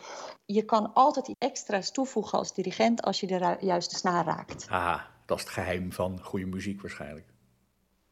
Je 0.46 0.64
kan 0.64 0.94
altijd 0.94 1.26
die 1.26 1.36
extra's 1.40 1.92
toevoegen 1.92 2.38
als 2.38 2.54
dirigent 2.54 3.02
als 3.02 3.20
je 3.20 3.28
de 3.28 3.58
juiste 3.60 3.96
snaar 3.96 4.26
raakt. 4.26 4.68
Ah, 4.70 5.02
dat 5.26 5.38
is 5.38 5.44
het 5.44 5.54
geheim 5.54 5.92
van 5.92 6.24
goede 6.24 6.46
muziek 6.46 6.82
waarschijnlijk. 6.82 7.26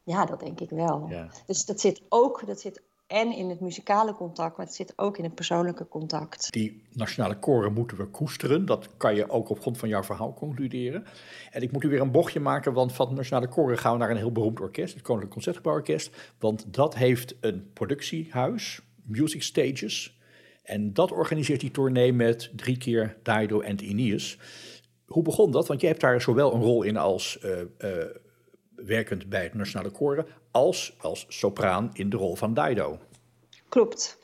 Ja, 0.02 0.24
dat 0.24 0.40
denk 0.40 0.60
ik 0.60 0.70
wel. 0.70 1.06
Ja. 1.08 1.30
Dus 1.46 1.64
dat 1.64 1.80
zit 1.80 2.02
ook, 2.08 2.46
dat 2.46 2.60
zit 2.60 2.82
en 3.08 3.32
in 3.32 3.48
het 3.48 3.60
muzikale 3.60 4.14
contact, 4.14 4.56
maar 4.56 4.66
het 4.66 4.74
zit 4.74 4.92
ook 4.96 5.18
in 5.18 5.24
het 5.24 5.34
persoonlijke 5.34 5.88
contact. 5.88 6.52
Die 6.52 6.82
nationale 6.92 7.38
koren 7.38 7.72
moeten 7.72 7.96
we 7.96 8.06
koesteren. 8.06 8.66
Dat 8.66 8.88
kan 8.96 9.14
je 9.14 9.30
ook 9.30 9.48
op 9.48 9.60
grond 9.60 9.78
van 9.78 9.88
jouw 9.88 10.02
verhaal 10.02 10.34
concluderen. 10.34 11.04
En 11.50 11.62
ik 11.62 11.72
moet 11.72 11.84
u 11.84 11.88
weer 11.88 12.00
een 12.00 12.10
bochtje 12.10 12.40
maken, 12.40 12.72
want 12.72 12.92
van 12.92 13.08
de 13.08 13.14
nationale 13.14 13.48
koren 13.48 13.78
gaan 13.78 13.92
we 13.92 13.98
naar 13.98 14.10
een 14.10 14.16
heel 14.16 14.32
beroemd 14.32 14.60
orkest, 14.60 14.94
het 14.94 15.02
Koninklijk 15.02 15.32
Concertgebouworkest. 15.32 16.16
Want 16.38 16.74
dat 16.74 16.94
heeft 16.94 17.36
een 17.40 17.70
productiehuis, 17.72 18.80
Music 19.02 19.42
Stages. 19.42 20.18
En 20.62 20.92
dat 20.92 21.12
organiseert 21.12 21.60
die 21.60 21.70
tournee 21.70 22.12
met 22.12 22.50
drie 22.56 22.76
keer 22.76 23.16
Dido 23.22 23.60
en 23.60 23.84
Ineas. 23.84 24.38
Hoe 25.06 25.22
begon 25.22 25.50
dat? 25.50 25.68
Want 25.68 25.80
je 25.80 25.86
hebt 25.86 26.00
daar 26.00 26.20
zowel 26.20 26.54
een 26.54 26.62
rol 26.62 26.82
in 26.82 26.96
als 26.96 27.38
uh, 27.44 27.50
uh, 27.78 28.04
werkend 28.86 29.28
bij 29.28 29.42
het 29.42 29.54
Nationale 29.54 29.90
Koren, 29.90 30.26
als 30.50 30.96
als 31.00 31.26
sopraan 31.28 31.90
in 31.92 32.10
de 32.10 32.16
rol 32.16 32.34
van 32.34 32.54
Dido. 32.54 32.98
Klopt. 33.68 34.18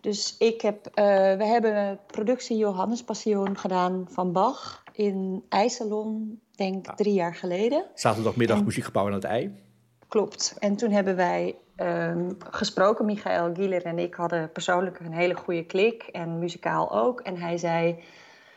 Dus 0.00 0.36
ik 0.38 0.60
heb, 0.60 0.86
uh, 0.86 0.94
we 1.36 1.44
hebben 1.44 2.00
productie 2.06 2.56
Johannes 2.56 3.04
Passion 3.04 3.56
gedaan 3.56 4.06
van 4.10 4.32
Bach 4.32 4.82
in 4.92 5.44
IJsselon, 5.48 6.40
denk 6.50 6.86
ja. 6.86 6.94
drie 6.94 7.14
jaar 7.14 7.34
geleden. 7.34 7.84
Zaterdagmiddag 7.94 8.58
en, 8.58 8.64
muziekgebouw 8.64 9.06
aan 9.06 9.12
het 9.12 9.24
ei. 9.24 9.62
Klopt. 10.08 10.56
En 10.58 10.76
toen 10.76 10.90
hebben 10.90 11.16
wij 11.16 11.56
um, 11.76 12.36
gesproken, 12.50 13.04
Michael 13.04 13.54
Gieler 13.54 13.84
en 13.84 13.98
ik 13.98 14.14
hadden 14.14 14.52
persoonlijk 14.52 15.00
een 15.00 15.12
hele 15.12 15.34
goede 15.34 15.64
klik 15.64 16.02
en 16.02 16.38
muzikaal 16.38 16.92
ook. 16.92 17.20
En 17.20 17.36
hij 17.36 17.58
zei, 17.58 18.02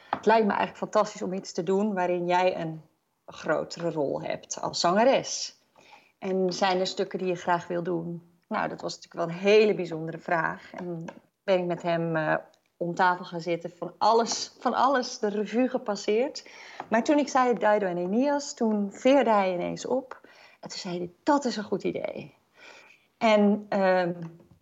het 0.09 0.25
lijkt 0.25 0.45
me 0.45 0.53
eigenlijk 0.53 0.77
fantastisch 0.77 1.21
om 1.21 1.33
iets 1.33 1.51
te 1.51 1.63
doen 1.63 1.93
waarin 1.93 2.25
jij 2.25 2.59
een 2.59 2.81
grotere 3.25 3.91
rol 3.91 4.21
hebt 4.21 4.61
als 4.61 4.79
zangeres. 4.79 5.61
En 6.19 6.53
zijn 6.53 6.79
er 6.79 6.87
stukken 6.87 7.19
die 7.19 7.27
je 7.27 7.35
graag 7.35 7.67
wil 7.67 7.83
doen? 7.83 8.31
Nou, 8.47 8.69
dat 8.69 8.81
was 8.81 8.95
natuurlijk 8.95 9.25
wel 9.25 9.35
een 9.35 9.41
hele 9.41 9.75
bijzondere 9.75 10.17
vraag. 10.17 10.73
En 10.73 11.05
ben 11.43 11.59
ik 11.59 11.65
met 11.65 11.81
hem 11.81 12.15
uh, 12.15 12.35
om 12.77 12.95
tafel 12.95 13.25
gaan 13.25 13.41
zitten, 13.41 13.71
van 13.71 13.93
alles, 13.97 14.55
van 14.59 14.73
alles 14.73 15.19
de 15.19 15.27
revue 15.27 15.69
gepasseerd. 15.69 16.49
Maar 16.89 17.03
toen 17.03 17.17
ik 17.17 17.27
zei 17.27 17.53
Dido 17.53 17.85
en 17.87 17.97
Enias, 17.97 18.53
toen 18.53 18.91
veerde 18.91 19.29
hij 19.29 19.53
ineens 19.53 19.85
op. 19.85 20.21
En 20.59 20.69
toen 20.69 20.79
zei 20.79 20.97
hij, 20.97 21.11
dat 21.23 21.45
is 21.45 21.55
een 21.55 21.63
goed 21.63 21.83
idee. 21.83 22.35
En 23.17 23.65
uh, 23.69 24.09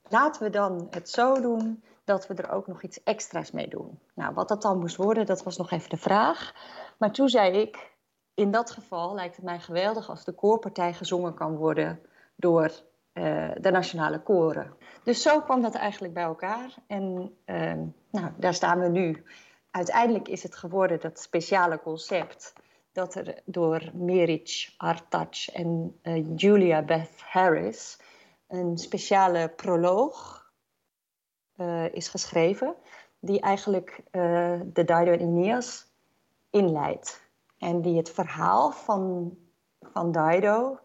laten 0.10 0.44
we 0.44 0.50
dan 0.50 0.88
het 0.90 1.10
zo 1.10 1.42
doen 1.42 1.84
dat 2.04 2.28
we 2.28 2.34
er 2.34 2.52
ook 2.52 2.68
nog 2.68 2.84
iets 2.84 3.04
extra's 3.04 3.52
mee 3.52 3.68
doen. 3.68 4.00
Nou, 4.16 4.34
wat 4.34 4.48
dat 4.48 4.62
dan 4.62 4.80
moest 4.80 4.96
worden, 4.96 5.26
dat 5.26 5.44
was 5.44 5.58
nog 5.58 5.72
even 5.72 5.90
de 5.90 5.98
vraag. 5.98 6.54
Maar 6.98 7.12
toen 7.12 7.30
zei 7.30 7.58
ik, 7.58 7.92
in 8.34 8.52
dat 8.52 8.72
geval 8.72 9.16
lijkt 9.16 9.36
het 9.36 9.46
mij 9.46 9.60
geweldig 9.60 10.10
als 10.10 10.24
de 10.24 10.32
koorpartij 10.32 10.94
gezongen 10.94 11.34
kan 11.34 11.56
worden 11.56 12.00
door 12.36 12.72
uh, 13.14 13.52
de 13.60 13.72
nationale 13.72 14.22
koren. 14.22 14.74
Dus 15.04 15.22
zo 15.22 15.42
kwam 15.42 15.62
dat 15.62 15.76
eigenlijk 15.76 16.14
bij 16.14 16.24
elkaar. 16.24 16.76
En 16.88 17.36
uh, 17.46 17.74
nou, 18.12 18.32
daar 18.38 18.54
staan 18.54 18.80
we 18.80 18.88
nu. 18.88 19.24
Uiteindelijk 19.72 20.28
is 20.28 20.44
het 20.44 20.56
geworden 20.56 21.00
dat 21.00 21.20
speciale 21.20 21.80
concept 21.80 22.54
dat 22.92 23.16
er 23.16 23.42
door 23.46 23.90
Meric 23.94 24.74
Artac 24.78 25.36
en 25.54 26.00
uh, 26.04 26.26
Julia 26.36 26.82
Beth 26.82 27.22
Harris 27.22 28.00
een 28.48 28.78
speciale 28.78 29.50
proloog 29.56 30.40
is 31.92 32.10
geschreven, 32.10 32.76
die 33.20 33.40
eigenlijk 33.40 34.04
de 34.12 34.72
Dido 34.74 35.12
en 35.12 35.20
Aeneas 35.20 35.88
inleidt. 36.50 37.31
En 37.62 37.82
die 37.82 37.98
het 37.98 38.10
verhaal 38.10 38.72
van, 38.72 39.38
van 39.80 40.12
Dido 40.12 40.80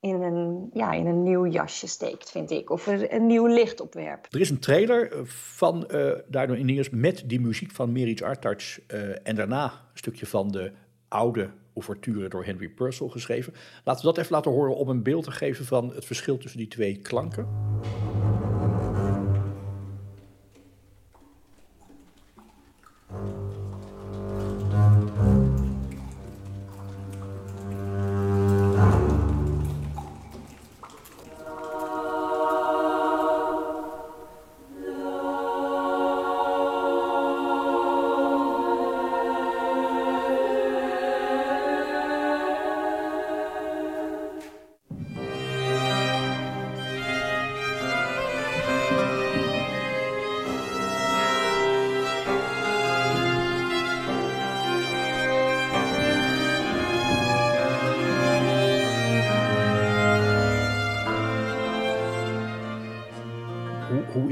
in 0.00 0.22
een, 0.22 0.70
ja, 0.72 0.92
in 0.92 1.06
een 1.06 1.22
nieuw 1.22 1.46
jasje 1.46 1.86
steekt, 1.86 2.30
vind 2.30 2.50
ik. 2.50 2.70
Of 2.70 2.86
er 2.86 3.12
een 3.12 3.26
nieuw 3.26 3.46
licht 3.46 3.80
opwerpt. 3.80 4.34
Er 4.34 4.40
is 4.40 4.50
een 4.50 4.58
trailer 4.58 5.12
eh, 5.12 5.20
van 5.24 5.88
uh, 5.90 6.12
Dido 6.26 6.54
Ineas 6.54 6.90
met 6.90 7.22
die 7.26 7.40
muziek 7.40 7.70
van 7.70 7.92
Meric 7.92 8.22
Artac. 8.22 8.60
Uh, 8.60 9.26
en 9.28 9.34
daarna 9.34 9.64
een 9.64 9.98
stukje 9.98 10.26
van 10.26 10.50
de 10.50 10.72
oude 11.08 11.50
ouverture 11.74 12.28
door 12.28 12.44
Henry 12.44 12.68
Purcell 12.68 13.08
geschreven. 13.08 13.52
Laten 13.84 14.00
we 14.00 14.12
dat 14.12 14.18
even 14.18 14.32
laten 14.32 14.52
horen 14.52 14.76
om 14.76 14.88
een 14.88 15.02
beeld 15.02 15.24
te 15.24 15.30
geven 15.30 15.64
van 15.64 15.94
het 15.94 16.04
verschil 16.04 16.38
tussen 16.38 16.58
die 16.58 16.68
twee 16.68 16.98
klanken. 16.98 17.46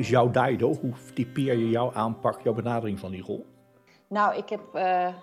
Jouw 0.08 0.30
Daido? 0.30 0.74
Hoe 0.80 0.92
typeer 1.14 1.56
je 1.56 1.68
jouw 1.68 1.92
aanpak, 1.92 2.42
jouw 2.42 2.54
benadering 2.54 3.00
van 3.00 3.10
die 3.10 3.22
rol? 3.22 3.46
Nou, 4.08 4.36
ik 4.36 4.48
heb, 4.48 4.60
uh, 4.74 5.14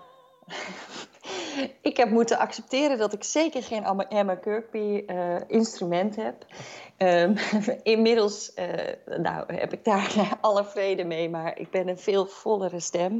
ik 1.90 1.96
heb 1.96 2.10
moeten 2.10 2.38
accepteren 2.38 2.98
dat 2.98 3.12
ik 3.12 3.24
zeker 3.24 3.62
geen 3.62 3.84
Emma 4.08 4.34
Kirkby 4.34 5.04
uh, 5.06 5.36
instrument 5.46 6.16
heb. 6.16 6.46
Um, 6.98 7.34
inmiddels 7.82 8.52
uh, 8.56 9.18
nou, 9.18 9.54
heb 9.54 9.72
ik 9.72 9.84
daar 9.84 10.28
alle 10.40 10.64
vrede 10.64 11.04
mee, 11.04 11.30
maar 11.30 11.58
ik 11.58 11.70
ben 11.70 11.88
een 11.88 11.98
veel 11.98 12.26
vollere 12.26 12.80
stem. 12.80 13.16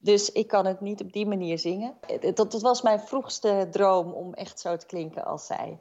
Dus 0.00 0.32
ik 0.32 0.48
kan 0.48 0.66
het 0.66 0.80
niet 0.80 1.00
op 1.00 1.12
die 1.12 1.26
manier 1.26 1.58
zingen. 1.58 1.94
Dat, 2.20 2.50
dat 2.50 2.62
was 2.62 2.82
mijn 2.82 3.00
vroegste 3.00 3.68
droom 3.70 4.12
om 4.12 4.34
echt 4.34 4.60
zo 4.60 4.76
te 4.76 4.86
klinken 4.86 5.24
als 5.24 5.46
zij. 5.46 5.78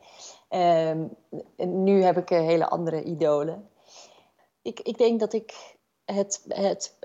Um, 0.89 1.17
nu 1.55 2.03
heb 2.03 2.17
ik 2.17 2.29
hele 2.29 2.69
andere 2.69 3.03
idolen. 3.03 3.69
Ik, 4.67 4.79
ik 4.79 4.97
denk 4.97 5.19
dat 5.19 5.33
ik 5.33 5.75
het, 6.05 6.45
het 6.47 6.97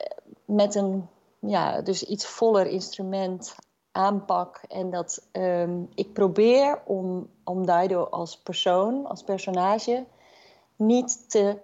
met 0.44 0.74
een 0.74 1.08
ja, 1.38 1.80
dus 1.80 2.04
iets 2.04 2.26
voller 2.26 2.66
instrument 2.66 3.54
aanpak. 3.92 4.60
En 4.68 4.90
dat 4.90 5.28
um, 5.32 5.88
ik 5.94 6.12
probeer 6.12 6.82
om, 6.84 7.30
om 7.44 7.66
Dido 7.66 8.04
als 8.04 8.38
persoon, 8.38 9.06
als 9.06 9.22
personage, 9.22 10.06
niet 10.76 11.30
te 11.30 11.58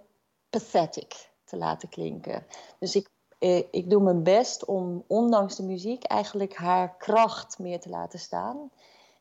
pathetic 0.50 1.31
te 1.45 1.57
laten 1.57 1.88
klinken. 1.88 2.47
Dus 2.78 2.97
ik, 2.97 3.09
eh, 3.38 3.62
ik 3.71 3.90
doe 3.90 4.02
mijn 4.02 4.23
best 4.23 4.64
om, 4.64 5.05
ondanks 5.07 5.57
de 5.57 5.62
muziek, 5.62 6.05
eigenlijk 6.05 6.55
haar 6.55 6.97
kracht 6.97 7.59
meer 7.59 7.81
te 7.81 7.88
laten 7.88 8.19
staan. 8.19 8.71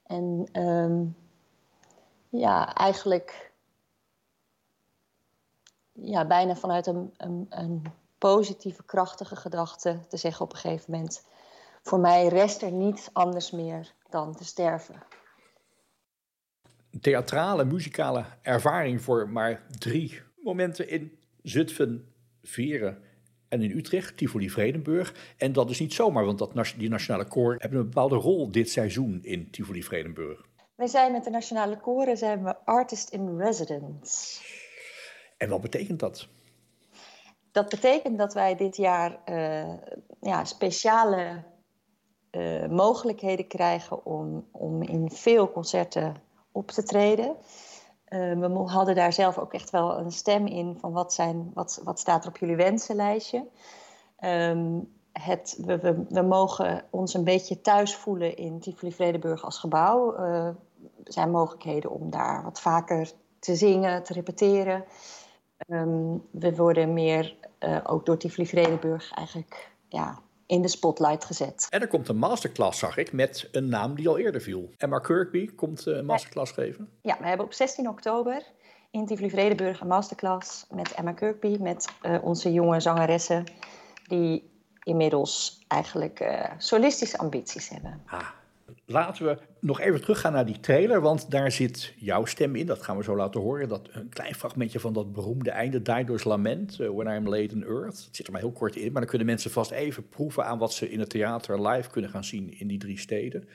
En 0.03 0.49
um, 0.53 1.17
ja, 2.29 2.73
eigenlijk 2.73 3.46
ja, 6.01 6.27
bijna 6.27 6.55
vanuit 6.55 6.87
een, 6.87 7.13
een, 7.17 7.45
een 7.49 7.83
positieve, 8.17 8.83
krachtige 8.83 9.35
gedachte 9.35 9.99
te 10.07 10.17
zeggen 10.17 10.45
op 10.45 10.51
een 10.51 10.59
gegeven 10.59 10.91
moment: 10.91 11.25
Voor 11.81 11.99
mij 11.99 12.27
rest 12.27 12.61
er 12.61 12.71
niets 12.71 13.09
anders 13.13 13.51
meer 13.51 13.93
dan 14.09 14.35
te 14.35 14.45
sterven. 14.45 14.95
Theatrale, 17.01 17.65
muzikale 17.65 18.25
ervaring 18.41 19.01
voor 19.01 19.29
maar 19.29 19.65
drie 19.79 20.21
momenten 20.43 20.89
in 20.89 21.19
Zutphen, 21.41 22.13
Veren 22.43 23.03
en 23.49 23.61
in 23.61 23.77
Utrecht, 23.77 24.17
Tivoli 24.17 24.49
Vredenburg. 24.49 25.33
En 25.37 25.53
dat 25.53 25.69
is 25.69 25.79
niet 25.79 25.93
zomaar, 25.93 26.25
want 26.25 26.37
dat, 26.37 26.73
die 26.77 26.89
nationale 26.89 27.25
koor 27.25 27.55
hebben 27.57 27.79
een 27.79 27.85
bepaalde 27.85 28.15
rol 28.15 28.51
dit 28.51 28.69
seizoen 28.69 29.19
in 29.23 29.51
Tivoli 29.51 29.83
Vredenburg. 29.83 30.45
Wij 30.75 30.87
zijn 30.87 31.11
met 31.11 31.23
de 31.23 31.29
nationale 31.29 31.77
koren 31.77 32.17
zijn 32.17 32.43
we 32.43 32.55
artist 32.65 33.09
in 33.09 33.37
residence. 33.37 34.41
En 35.37 35.49
wat 35.49 35.61
betekent 35.61 35.99
dat? 35.99 36.27
Dat 37.51 37.69
betekent 37.69 38.17
dat 38.17 38.33
wij 38.33 38.55
dit 38.55 38.77
jaar 38.77 39.19
uh, 39.25 39.73
ja, 40.21 40.45
speciale 40.45 41.43
uh, 42.31 42.67
mogelijkheden 42.67 43.47
krijgen 43.47 44.05
om, 44.05 44.47
om 44.51 44.83
in 44.83 45.11
veel 45.11 45.51
concerten 45.51 46.15
op 46.51 46.71
te 46.71 46.83
treden. 46.83 47.35
Uh, 48.09 48.39
we 48.39 48.47
hadden 48.65 48.95
daar 48.95 49.13
zelf 49.13 49.37
ook 49.37 49.53
echt 49.53 49.69
wel 49.69 49.97
een 49.97 50.11
stem 50.11 50.45
in 50.45 50.77
van 50.79 50.91
wat, 50.91 51.13
zijn, 51.13 51.51
wat, 51.53 51.81
wat 51.83 51.99
staat 51.99 52.23
er 52.23 52.29
op 52.29 52.37
jullie 52.37 52.55
wensenlijstje. 52.55 53.47
Um, 54.19 54.95
het, 55.11 55.57
we, 55.65 56.05
we, 56.09 56.21
mogen 56.21 56.85
ons 56.89 57.13
een 57.13 57.23
beetje 57.23 57.61
thuis 57.61 57.95
voelen 57.95 58.37
in 58.37 58.59
Tivoli 58.59 58.91
Vredenburg 58.91 59.43
als 59.45 59.59
gebouw. 59.59 60.15
Er 60.15 60.55
zijn 61.03 61.31
mogelijkheden 61.31 61.91
om 61.91 62.09
daar 62.09 62.43
wat 62.43 62.61
vaker 62.61 63.11
te 63.39 63.55
zingen, 63.55 64.03
te 64.03 64.13
repeteren. 64.13 64.85
Um, 65.67 66.23
we 66.31 66.55
worden 66.55 66.93
meer 66.93 67.35
uh, 67.59 67.79
ook 67.83 68.05
door 68.05 68.17
Tivoli 68.17 68.47
Vredenburg 68.47 69.11
eigenlijk 69.13 69.71
ja, 69.87 70.19
in 70.45 70.61
de 70.61 70.67
spotlight 70.67 71.25
gezet. 71.25 71.67
En 71.69 71.81
er 71.81 71.87
komt 71.87 72.07
een 72.07 72.17
masterclass, 72.17 72.79
zag 72.79 72.97
ik, 72.97 73.11
met 73.11 73.49
een 73.51 73.69
naam 73.69 73.95
die 73.95 74.07
al 74.07 74.17
eerder 74.17 74.41
viel. 74.41 74.69
Emma 74.77 74.99
Kirkby 74.99 75.55
komt 75.55 75.85
een 75.85 76.05
masterclass 76.05 76.51
geven. 76.51 76.89
Ja, 77.01 77.17
we 77.19 77.27
hebben 77.27 77.45
op 77.45 77.53
16 77.53 77.89
oktober 77.89 78.43
in 78.91 79.05
Tivoli 79.05 79.29
Vredenburg 79.29 79.79
een 79.79 79.87
masterclass 79.87 80.65
met 80.69 80.93
Emma 80.93 81.11
Kirkby, 81.11 81.57
met 81.59 81.87
uh, 82.01 82.23
onze 82.23 82.53
jonge 82.53 82.79
zangeressen 82.79 83.43
die 84.07 84.51
inmiddels 84.83 85.63
eigenlijk 85.67 86.19
uh, 86.19 86.43
solistische 86.57 87.17
ambities 87.17 87.69
hebben. 87.69 88.01
Ah, 88.05 88.27
laten 88.89 89.25
we 89.25 89.37
nog 89.59 89.79
even 89.79 90.01
teruggaan 90.01 90.31
naar 90.31 90.45
die 90.45 90.59
trailer, 90.59 91.01
want 91.01 91.31
daar 91.31 91.51
zit 91.51 91.93
jouw 91.97 92.25
stem 92.25 92.55
in. 92.55 92.65
Dat 92.65 92.83
gaan 92.83 92.97
we 92.97 93.03
zo 93.03 93.15
laten 93.15 93.41
horen. 93.41 93.69
Dat, 93.69 93.89
een 93.91 94.09
klein 94.09 94.35
fragmentje 94.35 94.79
van 94.79 94.93
dat 94.93 95.13
beroemde 95.13 95.51
einde, 95.51 95.81
Dido's 95.81 96.23
Lament, 96.23 96.79
uh, 96.79 96.89
When 96.89 97.15
I'm 97.15 97.29
Laid 97.29 97.51
in 97.51 97.63
Earth. 97.63 98.05
Het 98.05 98.15
zit 98.15 98.25
er 98.25 98.31
maar 98.31 98.41
heel 98.41 98.51
kort 98.51 98.75
in, 98.75 98.91
maar 98.91 99.01
dan 99.01 99.09
kunnen 99.09 99.27
mensen 99.27 99.51
vast 99.51 99.71
even 99.71 100.09
proeven 100.09 100.45
aan 100.45 100.57
wat 100.57 100.73
ze 100.73 100.89
in 100.89 100.99
het 100.99 101.09
theater 101.09 101.67
live 101.67 101.89
kunnen 101.89 102.11
gaan 102.11 102.23
zien 102.23 102.59
in 102.59 102.67
die 102.67 102.79
drie 102.79 102.99
steden. 102.99 103.47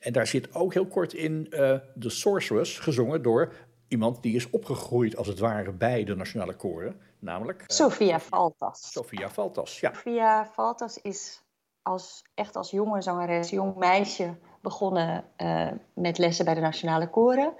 En 0.00 0.12
daar 0.12 0.26
zit 0.26 0.54
ook 0.54 0.74
heel 0.74 0.86
kort 0.86 1.12
in 1.12 1.46
uh, 1.50 1.74
The 1.98 2.08
Sorceress, 2.08 2.78
gezongen 2.78 3.22
door 3.22 3.52
iemand 3.88 4.22
die 4.22 4.34
is 4.34 4.50
opgegroeid 4.50 5.16
als 5.16 5.26
het 5.26 5.38
ware 5.38 5.72
bij 5.72 6.04
de 6.04 6.14
nationale 6.14 6.54
koren, 6.54 7.00
namelijk... 7.18 7.60
Uh, 7.60 7.66
Sofia 7.66 8.20
Faltas. 8.20 8.92
Sofia 8.92 9.30
Faltas, 9.30 9.80
ja. 9.80 9.92
Sofia 9.94 10.50
Faltas 10.52 10.98
is 11.02 11.42
als, 11.82 12.22
echt 12.34 12.56
als 12.56 12.70
jonge 12.70 13.02
zangeres, 13.02 13.50
jong 13.50 13.76
meisje 13.76 14.36
begonnen 14.60 15.24
uh, 15.36 15.70
met 15.94 16.18
lessen 16.18 16.44
bij 16.44 16.54
de 16.54 16.60
nationale 16.60 17.10
koren. 17.10 17.52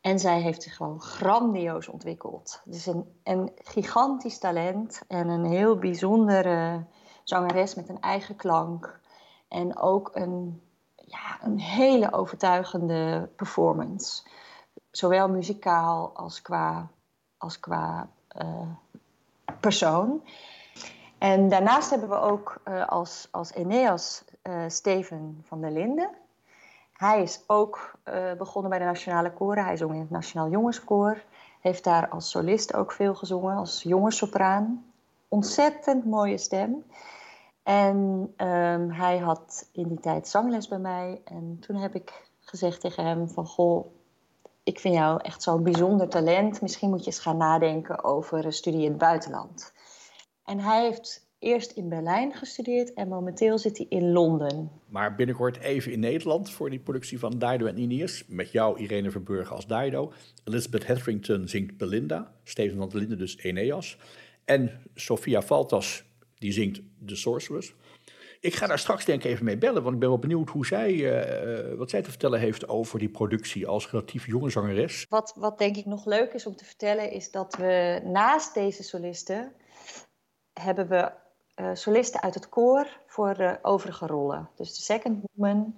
En 0.00 0.18
zij 0.18 0.40
heeft 0.40 0.62
zich 0.62 0.76
gewoon 0.76 1.00
grandioos 1.00 1.88
ontwikkeld. 1.88 2.62
Dus 2.64 2.86
een, 2.86 3.20
een 3.22 3.52
gigantisch 3.56 4.38
talent 4.38 5.02
en 5.08 5.28
een 5.28 5.44
heel 5.44 5.78
bijzondere 5.78 6.84
zangeres 7.24 7.74
met 7.74 7.88
een 7.88 8.00
eigen 8.00 8.36
klank. 8.36 9.00
En 9.48 9.78
ook 9.78 10.10
een, 10.12 10.62
ja, 10.94 11.38
een 11.42 11.60
hele 11.60 12.12
overtuigende 12.12 13.30
performance. 13.36 14.26
Zowel 14.90 15.28
muzikaal 15.28 16.10
als 16.14 16.42
qua, 16.42 16.88
als 17.36 17.60
qua 17.60 18.08
uh, 18.42 18.68
persoon. 19.60 20.22
En 21.18 21.48
daarnaast 21.48 21.90
hebben 21.90 22.08
we 22.08 22.20
ook 22.20 22.60
uh, 22.68 22.86
als, 22.86 23.28
als 23.30 23.52
Eneas 23.52 24.24
uh, 24.48 24.64
Steven 24.68 25.44
van 25.46 25.60
der 25.60 25.70
Linden. 25.70 26.10
Hij 26.92 27.22
is 27.22 27.44
ook 27.46 27.92
uh, 28.04 28.32
begonnen 28.32 28.70
bij 28.70 28.78
de 28.78 28.84
Nationale 28.84 29.32
Koren. 29.32 29.64
Hij 29.64 29.76
zong 29.76 29.94
in 29.94 30.00
het 30.00 30.10
Nationaal 30.10 30.50
Jongenskoor. 30.50 31.22
Heeft 31.60 31.84
daar 31.84 32.08
als 32.08 32.30
solist 32.30 32.74
ook 32.74 32.92
veel 32.92 33.14
gezongen, 33.14 33.56
als 33.56 33.82
jongenssopraan. 33.82 34.92
Ontzettend 35.28 36.04
mooie 36.04 36.38
stem. 36.38 36.84
En 37.62 37.96
um, 38.36 38.90
hij 38.90 39.18
had 39.18 39.68
in 39.72 39.88
die 39.88 40.00
tijd 40.00 40.28
zangles 40.28 40.68
bij 40.68 40.78
mij. 40.78 41.20
En 41.24 41.56
toen 41.60 41.76
heb 41.76 41.94
ik 41.94 42.28
gezegd 42.40 42.80
tegen 42.80 43.04
hem 43.04 43.28
van... 43.28 43.46
Goh, 43.46 43.86
ik 44.62 44.80
vind 44.80 44.94
jou 44.94 45.20
echt 45.22 45.42
zo'n 45.42 45.62
bijzonder 45.62 46.08
talent. 46.08 46.60
Misschien 46.60 46.90
moet 46.90 47.00
je 47.00 47.06
eens 47.06 47.18
gaan 47.18 47.36
nadenken 47.36 48.04
over 48.04 48.44
een 48.44 48.52
studie 48.52 48.82
in 48.82 48.88
het 48.88 48.98
buitenland. 48.98 49.72
En 50.44 50.60
hij 50.60 50.82
heeft 50.82 51.27
eerst 51.38 51.70
in 51.70 51.88
Berlijn 51.88 52.34
gestudeerd 52.34 52.94
en 52.94 53.08
momenteel 53.08 53.58
zit 53.58 53.76
hij 53.76 53.86
in 53.88 54.12
Londen. 54.12 54.70
Maar 54.88 55.14
binnenkort 55.14 55.58
even 55.58 55.92
in 55.92 56.00
Nederland 56.00 56.50
voor 56.50 56.70
die 56.70 56.78
productie 56.78 57.18
van 57.18 57.30
Dido 57.30 57.66
en 57.66 57.78
Ineas. 57.78 58.24
Met 58.26 58.52
jou, 58.52 58.78
Irene 58.78 59.10
Verburg, 59.10 59.52
als 59.52 59.66
Dido. 59.66 60.12
Elizabeth 60.44 60.86
Hetherington 60.86 61.48
zingt 61.48 61.76
Belinda. 61.76 62.34
Steven 62.44 62.78
van 62.78 62.88
der 62.88 62.98
Linden 62.98 63.18
dus 63.18 63.38
Eneas. 63.38 63.98
En 64.44 64.82
Sofia 64.94 65.42
Faltas, 65.42 66.04
die 66.34 66.52
zingt 66.52 66.80
The 67.06 67.16
Sorceress. 67.16 67.74
Ik 68.40 68.54
ga 68.54 68.66
daar 68.66 68.78
straks 68.78 69.04
denk 69.04 69.24
ik 69.24 69.30
even 69.30 69.44
mee 69.44 69.58
bellen, 69.58 69.82
want 69.82 69.94
ik 69.94 70.00
ben 70.00 70.08
wel 70.08 70.18
benieuwd 70.18 70.48
hoe 70.48 70.66
zij, 70.66 70.92
uh, 70.92 71.78
wat 71.78 71.90
zij 71.90 72.02
te 72.02 72.10
vertellen 72.10 72.40
heeft 72.40 72.68
over 72.68 72.98
die 72.98 73.08
productie 73.08 73.66
als 73.66 73.90
relatief 73.90 74.26
jonge 74.26 74.50
zangeres. 74.50 75.06
Wat, 75.08 75.34
wat 75.36 75.58
denk 75.58 75.76
ik 75.76 75.84
nog 75.84 76.06
leuk 76.06 76.32
is 76.32 76.46
om 76.46 76.56
te 76.56 76.64
vertellen, 76.64 77.10
is 77.10 77.30
dat 77.30 77.56
we 77.56 78.00
naast 78.04 78.54
deze 78.54 78.82
solisten 78.82 79.52
hebben 80.52 80.88
we 80.88 81.12
uh, 81.60 81.70
solisten 81.72 82.22
uit 82.22 82.34
het 82.34 82.48
koor 82.48 82.86
voor 83.06 83.34
de 83.34 83.58
overige 83.62 84.06
rollen. 84.06 84.48
Dus 84.54 84.76
de 84.76 84.82
Second 84.82 85.24
Woman, 85.32 85.74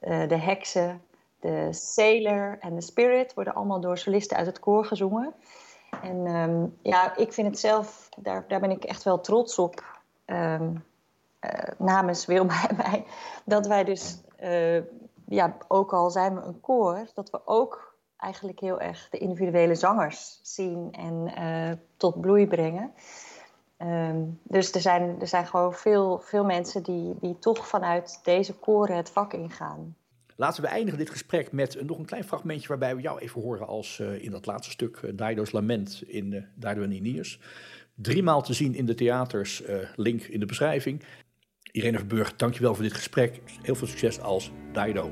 uh, 0.00 0.28
de 0.28 0.36
heksen, 0.36 1.02
de 1.40 1.68
Sailor 1.72 2.56
en 2.60 2.74
de 2.74 2.80
Spirit 2.80 3.34
worden 3.34 3.54
allemaal 3.54 3.80
door 3.80 3.98
solisten 3.98 4.36
uit 4.36 4.46
het 4.46 4.60
koor 4.60 4.84
gezongen. 4.84 5.34
En 6.02 6.26
um, 6.26 6.76
ja, 6.82 7.16
ik 7.16 7.32
vind 7.32 7.48
het 7.48 7.58
zelf, 7.58 8.08
daar, 8.16 8.44
daar 8.48 8.60
ben 8.60 8.70
ik 8.70 8.84
echt 8.84 9.02
wel 9.02 9.20
trots 9.20 9.58
op, 9.58 10.00
um, 10.26 10.84
uh, 11.40 11.50
namens 11.78 12.26
Wilma 12.26 12.64
en 12.68 12.76
mij, 12.76 13.04
dat 13.44 13.66
wij 13.66 13.84
dus, 13.84 14.20
ja, 15.24 15.56
ook 15.68 15.92
al 15.92 16.10
zijn 16.10 16.34
we 16.34 16.40
een 16.40 16.60
koor, 16.60 17.06
dat 17.14 17.30
we 17.30 17.46
ook 17.46 17.94
eigenlijk 18.16 18.60
heel 18.60 18.80
erg 18.80 19.08
de 19.10 19.18
individuele 19.18 19.74
zangers 19.74 20.40
zien 20.42 20.92
en 20.92 21.32
tot 21.96 22.20
bloei 22.20 22.46
brengen. 22.46 22.92
Um, 23.82 24.40
dus 24.42 24.72
er 24.72 24.80
zijn, 24.80 25.20
er 25.20 25.26
zijn 25.26 25.46
gewoon 25.46 25.74
veel, 25.74 26.18
veel 26.18 26.44
mensen 26.44 26.82
die, 26.82 27.14
die 27.20 27.38
toch 27.38 27.68
vanuit 27.68 28.20
deze 28.24 28.54
koren 28.54 28.96
het 28.96 29.10
vak 29.10 29.32
ingaan. 29.32 29.96
Laten 30.36 30.62
we 30.62 30.68
eindigen 30.68 30.98
dit 30.98 31.10
gesprek 31.10 31.52
met 31.52 31.86
nog 31.86 31.98
een 31.98 32.04
klein 32.04 32.24
fragmentje 32.24 32.68
waarbij 32.68 32.96
we 32.96 33.02
jou 33.02 33.18
even 33.18 33.42
horen 33.42 33.66
als 33.66 33.98
uh, 33.98 34.22
in 34.24 34.30
dat 34.30 34.46
laatste 34.46 34.70
stuk 34.70 35.00
uh, 35.20 35.42
Lament 35.50 36.02
in 36.06 36.32
uh, 36.32 36.42
Dido 36.54 36.82
en 36.82 36.92
Ineas. 36.92 37.40
Driemaal 37.94 38.42
te 38.42 38.52
zien 38.52 38.74
in 38.74 38.86
de 38.86 38.94
theaters, 38.94 39.62
link 39.96 40.22
in 40.22 40.40
de 40.40 40.46
beschrijving. 40.46 41.02
Irene 41.72 41.98
Verburg, 41.98 42.36
dankjewel 42.36 42.74
voor 42.74 42.82
dit 42.82 42.92
gesprek. 42.92 43.40
Heel 43.62 43.74
veel 43.74 43.86
succes 43.86 44.20
als 44.20 44.52
Dido. 44.72 45.10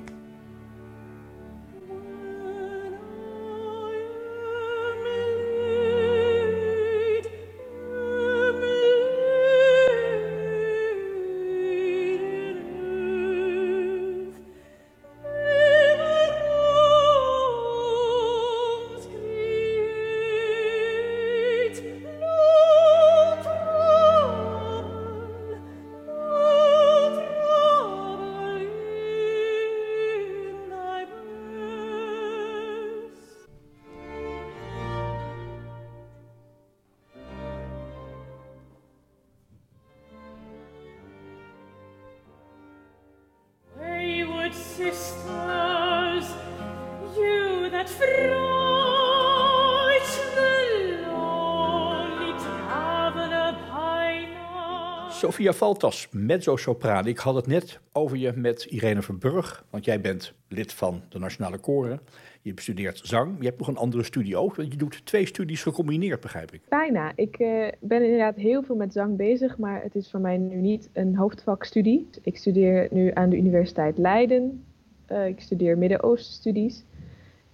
Sophia 55.17 55.53
Valtas, 55.53 56.09
mezzo-sopraan. 56.11 57.07
Ik 57.07 57.19
had 57.19 57.35
het 57.35 57.47
net 57.47 57.81
over 57.93 58.17
je 58.17 58.33
met 58.35 58.65
Irene 58.65 59.03
Verburg, 59.03 59.65
want 59.71 59.85
jij 59.85 60.01
bent 60.01 60.33
lid 60.49 60.73
van 60.73 61.03
de 61.09 61.19
Nationale 61.19 61.59
Koren. 61.59 62.01
Je 62.43 62.55
bestudeert 62.55 63.01
zang. 63.03 63.37
Je 63.39 63.45
hebt 63.45 63.59
nog 63.59 63.69
een 63.69 63.77
andere 63.77 64.03
studie 64.03 64.37
ook. 64.37 64.57
Je 64.57 64.77
doet 64.77 65.07
twee 65.07 65.27
studies 65.27 65.63
gecombineerd, 65.63 66.21
begrijp 66.21 66.53
ik. 66.53 66.61
Bijna. 66.69 67.13
Ik 67.15 67.39
uh, 67.39 67.69
ben 67.81 68.03
inderdaad 68.03 68.37
heel 68.37 68.63
veel 68.63 68.77
met 68.77 68.93
zang 68.93 69.17
bezig, 69.17 69.59
maar 69.59 69.83
het 69.83 69.95
is 69.95 70.11
voor 70.11 70.21
mij 70.21 70.37
nu 70.37 70.57
niet 70.57 70.91
een 70.93 71.17
hoofdvakstudie. 71.17 72.09
Ik 72.23 72.37
studeer 72.37 72.89
nu 72.91 73.11
aan 73.15 73.31
de 73.31 73.37
Universiteit 73.37 73.99
Leiden. 73.99 74.65
Uh, 75.13 75.27
ik 75.27 75.41
studeer 75.41 75.79
Midden-Oosten-studies. 75.79 76.85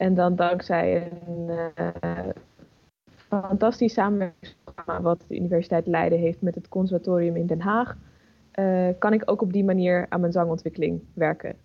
En 0.02 0.14
dan 0.14 0.36
dankzij 0.36 1.12
een 1.26 1.50
uh, 2.04 2.18
fantastisch 3.04 3.92
samenwerkingsprogramma 3.92 5.02
wat 5.02 5.24
de 5.28 5.36
Universiteit 5.36 5.86
Leiden 5.86 6.18
heeft 6.18 6.40
met 6.40 6.54
het 6.54 6.68
Conservatorium 6.68 7.36
in 7.36 7.46
Den 7.46 7.60
Haag, 7.60 7.96
uh, 8.54 8.88
kan 8.98 9.12
ik 9.12 9.30
ook 9.30 9.42
op 9.42 9.52
die 9.52 9.64
manier 9.64 10.06
aan 10.08 10.20
mijn 10.20 10.32
zangontwikkeling 10.32 11.00
werken. 11.14 11.56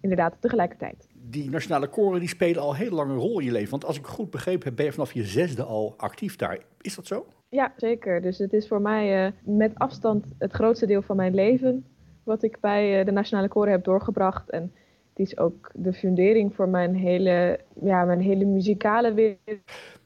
Inderdaad, 0.00 0.36
tegelijkertijd. 0.40 1.08
Die 1.14 1.50
nationale 1.50 1.88
koren 1.88 2.20
die 2.20 2.28
spelen 2.28 2.62
al 2.62 2.74
heel 2.74 2.90
lang 2.90 3.10
een 3.10 3.16
rol 3.16 3.38
in 3.38 3.46
je 3.46 3.52
leven. 3.52 3.70
Want 3.70 3.84
als 3.84 3.98
ik 3.98 4.06
goed 4.06 4.30
begrepen 4.30 4.66
heb, 4.66 4.76
ben 4.76 4.84
je 4.84 4.92
vanaf 4.92 5.12
je 5.12 5.24
zesde 5.24 5.62
al 5.62 5.94
actief 5.96 6.36
daar. 6.36 6.58
Is 6.80 6.94
dat 6.94 7.06
zo? 7.06 7.26
Ja, 7.48 7.72
zeker. 7.76 8.22
Dus 8.22 8.38
het 8.38 8.52
is 8.52 8.68
voor 8.68 8.80
mij 8.80 9.26
uh, 9.26 9.32
met 9.44 9.74
afstand 9.74 10.32
het 10.38 10.52
grootste 10.52 10.86
deel 10.86 11.02
van 11.02 11.16
mijn 11.16 11.34
leven 11.34 11.86
wat 12.22 12.42
ik 12.42 12.60
bij 12.60 13.04
de 13.04 13.12
nationale 13.12 13.48
koren 13.48 13.72
heb 13.72 13.84
doorgebracht. 13.84 14.50
En 14.50 14.72
het 15.16 15.26
is 15.26 15.38
ook 15.38 15.70
de 15.74 15.92
fundering 15.92 16.54
voor 16.54 16.68
mijn 16.68 16.94
hele, 16.94 17.60
ja, 17.82 18.04
mijn 18.04 18.20
hele 18.20 18.44
muzikale 18.44 19.14
wereld. 19.14 19.60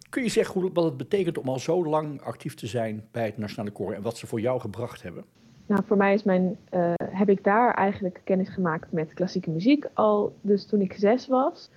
Kun 0.08 0.22
je 0.22 0.28
zeggen 0.28 0.60
hoe, 0.60 0.70
wat 0.72 0.84
het 0.84 0.96
betekent 0.96 1.38
om 1.38 1.48
al 1.48 1.58
zo 1.58 1.84
lang 1.84 2.22
actief 2.22 2.54
te 2.54 2.66
zijn 2.66 3.04
bij 3.10 3.24
het 3.24 3.38
Nationale 3.38 3.70
Koor 3.70 3.92
en 3.92 4.02
wat 4.02 4.16
ze 4.16 4.26
voor 4.26 4.40
jou 4.40 4.60
gebracht 4.60 5.02
hebben? 5.02 5.24
Nou, 5.66 5.82
voor 5.84 5.96
mij 5.96 6.14
is 6.14 6.22
mijn, 6.22 6.56
uh, 6.74 6.92
heb 7.04 7.28
ik 7.28 7.44
daar 7.44 7.74
eigenlijk 7.74 8.20
kennis 8.24 8.48
gemaakt 8.48 8.92
met 8.92 9.14
klassieke 9.14 9.50
muziek 9.50 9.86
al 9.94 10.34
dus 10.40 10.66
toen 10.66 10.80
ik 10.80 10.92
zes 10.92 11.26
was. 11.26 11.70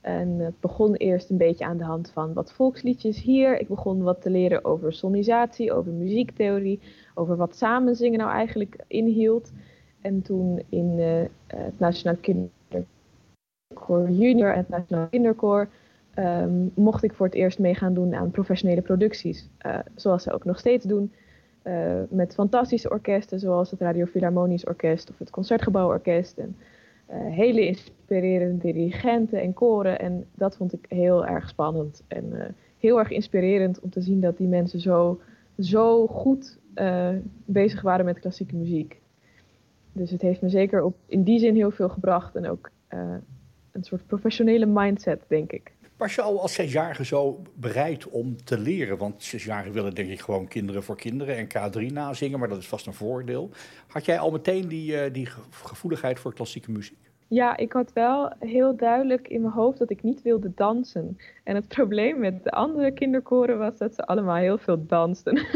En 0.00 0.38
het 0.38 0.60
begon 0.60 0.94
eerst 0.94 1.30
een 1.30 1.36
beetje 1.36 1.64
aan 1.64 1.76
de 1.76 1.84
hand 1.84 2.10
van 2.10 2.32
wat 2.32 2.52
volksliedjes 2.52 3.22
hier. 3.22 3.60
Ik 3.60 3.68
begon 3.68 4.02
wat 4.02 4.22
te 4.22 4.30
leren 4.30 4.64
over 4.64 4.92
sonisatie, 4.92 5.72
over 5.72 5.92
muziektheorie, 5.92 6.80
over 7.14 7.36
wat 7.36 7.56
samenzingen 7.56 8.18
nou 8.18 8.30
eigenlijk 8.30 8.76
inhield. 8.86 9.52
En 10.00 10.22
toen 10.22 10.62
in 10.68 10.98
uh, 10.98 11.22
het 11.46 11.78
Nationaal 11.78 12.16
Kinderkoor 13.86 14.10
Junior 14.10 14.52
en 14.52 14.58
het 14.58 14.68
Nationaal 14.68 15.06
Kinderkoor 15.06 15.68
um, 16.18 16.70
mocht 16.74 17.02
ik 17.02 17.12
voor 17.12 17.26
het 17.26 17.34
eerst 17.34 17.58
mee 17.58 17.74
gaan 17.74 17.94
doen 17.94 18.14
aan 18.14 18.30
professionele 18.30 18.82
producties. 18.82 19.48
Uh, 19.66 19.78
zoals 19.94 20.22
ze 20.22 20.32
ook 20.32 20.44
nog 20.44 20.58
steeds 20.58 20.84
doen. 20.84 21.12
Uh, 21.64 22.00
met 22.08 22.34
fantastische 22.34 22.90
orkesten 22.90 23.40
zoals 23.40 23.70
het 23.70 23.80
Radio 23.80 24.04
Philharmonisch 24.04 24.64
Orkest 24.64 25.10
of 25.10 25.18
het 25.18 25.30
Concertgebouworkest. 25.30 26.38
En 26.38 26.56
uh, 27.10 27.16
hele 27.34 27.66
inspirerende 27.66 28.72
dirigenten 28.72 29.40
en 29.40 29.52
koren. 29.52 29.98
En 29.98 30.26
dat 30.34 30.56
vond 30.56 30.72
ik 30.72 30.84
heel 30.88 31.26
erg 31.26 31.48
spannend. 31.48 32.02
En 32.08 32.54
heel 32.78 32.98
erg 32.98 33.10
inspirerend 33.10 33.80
om 33.80 33.90
te 33.90 34.00
zien 34.00 34.20
dat 34.20 34.36
die 34.36 34.48
mensen 34.48 34.80
zo, 34.80 35.20
zo 35.58 36.06
goed 36.06 36.58
bezig 37.44 37.82
waren 37.82 38.04
met 38.04 38.20
klassieke 38.20 38.56
muziek. 38.56 39.00
Dus 39.92 40.10
het 40.10 40.22
heeft 40.22 40.42
me 40.42 40.48
zeker 40.48 40.82
op, 40.82 40.96
in 41.06 41.22
die 41.22 41.38
zin 41.38 41.54
heel 41.54 41.70
veel 41.70 41.88
gebracht. 41.88 42.34
En 42.34 42.48
ook 42.50 42.70
een 43.78 43.84
soort 43.84 44.06
professionele 44.06 44.66
mindset, 44.66 45.20
denk 45.28 45.52
ik. 45.52 45.72
Was 45.96 46.14
je 46.14 46.22
al 46.22 46.40
als 46.40 46.54
zesjarige 46.54 47.04
zo 47.04 47.42
bereid 47.54 48.08
om 48.08 48.44
te 48.44 48.58
leren? 48.58 48.98
Want 48.98 49.22
zesjarigen 49.22 49.72
willen 49.72 49.94
denk 49.94 50.10
ik 50.10 50.20
gewoon 50.20 50.48
kinderen 50.48 50.82
voor 50.82 50.96
kinderen 50.96 51.36
en 51.36 51.46
K3 51.46 51.92
nazingen, 51.92 52.38
maar 52.38 52.48
dat 52.48 52.58
is 52.58 52.68
vast 52.68 52.86
een 52.86 52.94
voordeel. 52.94 53.50
Had 53.86 54.04
jij 54.04 54.18
al 54.18 54.30
meteen 54.30 54.68
die, 54.68 54.92
uh, 54.92 55.12
die 55.12 55.28
gevoeligheid 55.50 56.20
voor 56.20 56.34
klassieke 56.34 56.70
muziek? 56.70 56.98
Ja, 57.28 57.56
ik 57.56 57.72
had 57.72 57.92
wel 57.92 58.32
heel 58.38 58.76
duidelijk 58.76 59.28
in 59.28 59.40
mijn 59.40 59.52
hoofd 59.52 59.78
dat 59.78 59.90
ik 59.90 60.02
niet 60.02 60.22
wilde 60.22 60.52
dansen. 60.54 61.18
En 61.44 61.54
het 61.54 61.68
probleem 61.68 62.18
met 62.18 62.44
de 62.44 62.50
andere 62.50 62.92
kinderkoren 62.92 63.58
was 63.58 63.78
dat 63.78 63.94
ze 63.94 64.06
allemaal 64.06 64.36
heel 64.36 64.58
veel 64.58 64.86
dansten. 64.86 65.34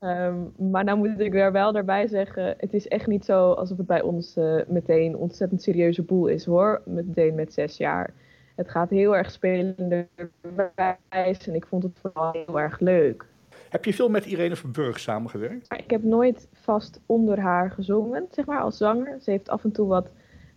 um, 0.00 0.52
maar 0.70 0.84
nou 0.84 0.98
moet 0.98 1.20
ik 1.20 1.34
er 1.34 1.52
wel 1.52 1.72
daarbij 1.72 2.06
zeggen, 2.06 2.54
het 2.58 2.74
is 2.74 2.88
echt 2.88 3.06
niet 3.06 3.24
zo 3.24 3.52
alsof 3.52 3.76
het 3.76 3.86
bij 3.86 4.02
ons 4.02 4.36
uh, 4.36 4.60
meteen 4.66 5.16
ontzettend 5.16 5.62
serieuze 5.62 6.02
boel 6.02 6.26
is 6.26 6.44
hoor, 6.44 6.82
meteen 6.84 7.34
met 7.34 7.52
zes 7.52 7.76
jaar 7.76 8.12
het 8.60 8.70
gaat 8.70 8.90
heel 8.90 9.16
erg 9.16 9.30
spelenderwijs 9.30 11.46
en 11.46 11.54
ik 11.54 11.66
vond 11.66 11.82
het 11.82 11.98
vooral 12.00 12.32
heel 12.32 12.60
erg 12.60 12.80
leuk. 12.80 13.26
Heb 13.68 13.84
je 13.84 13.94
veel 13.94 14.08
met 14.08 14.26
Irene 14.26 14.56
Verburg 14.56 15.00
samengewerkt? 15.00 15.74
Ik 15.74 15.90
heb 15.90 16.02
nooit 16.02 16.48
vast 16.52 17.00
onder 17.06 17.40
haar 17.40 17.70
gezongen, 17.70 18.26
zeg 18.30 18.46
maar, 18.46 18.60
als 18.60 18.76
zanger. 18.76 19.16
Ze 19.20 19.30
heeft 19.30 19.48
af 19.48 19.64
en 19.64 19.72
toe 19.72 19.88
wat 19.88 20.10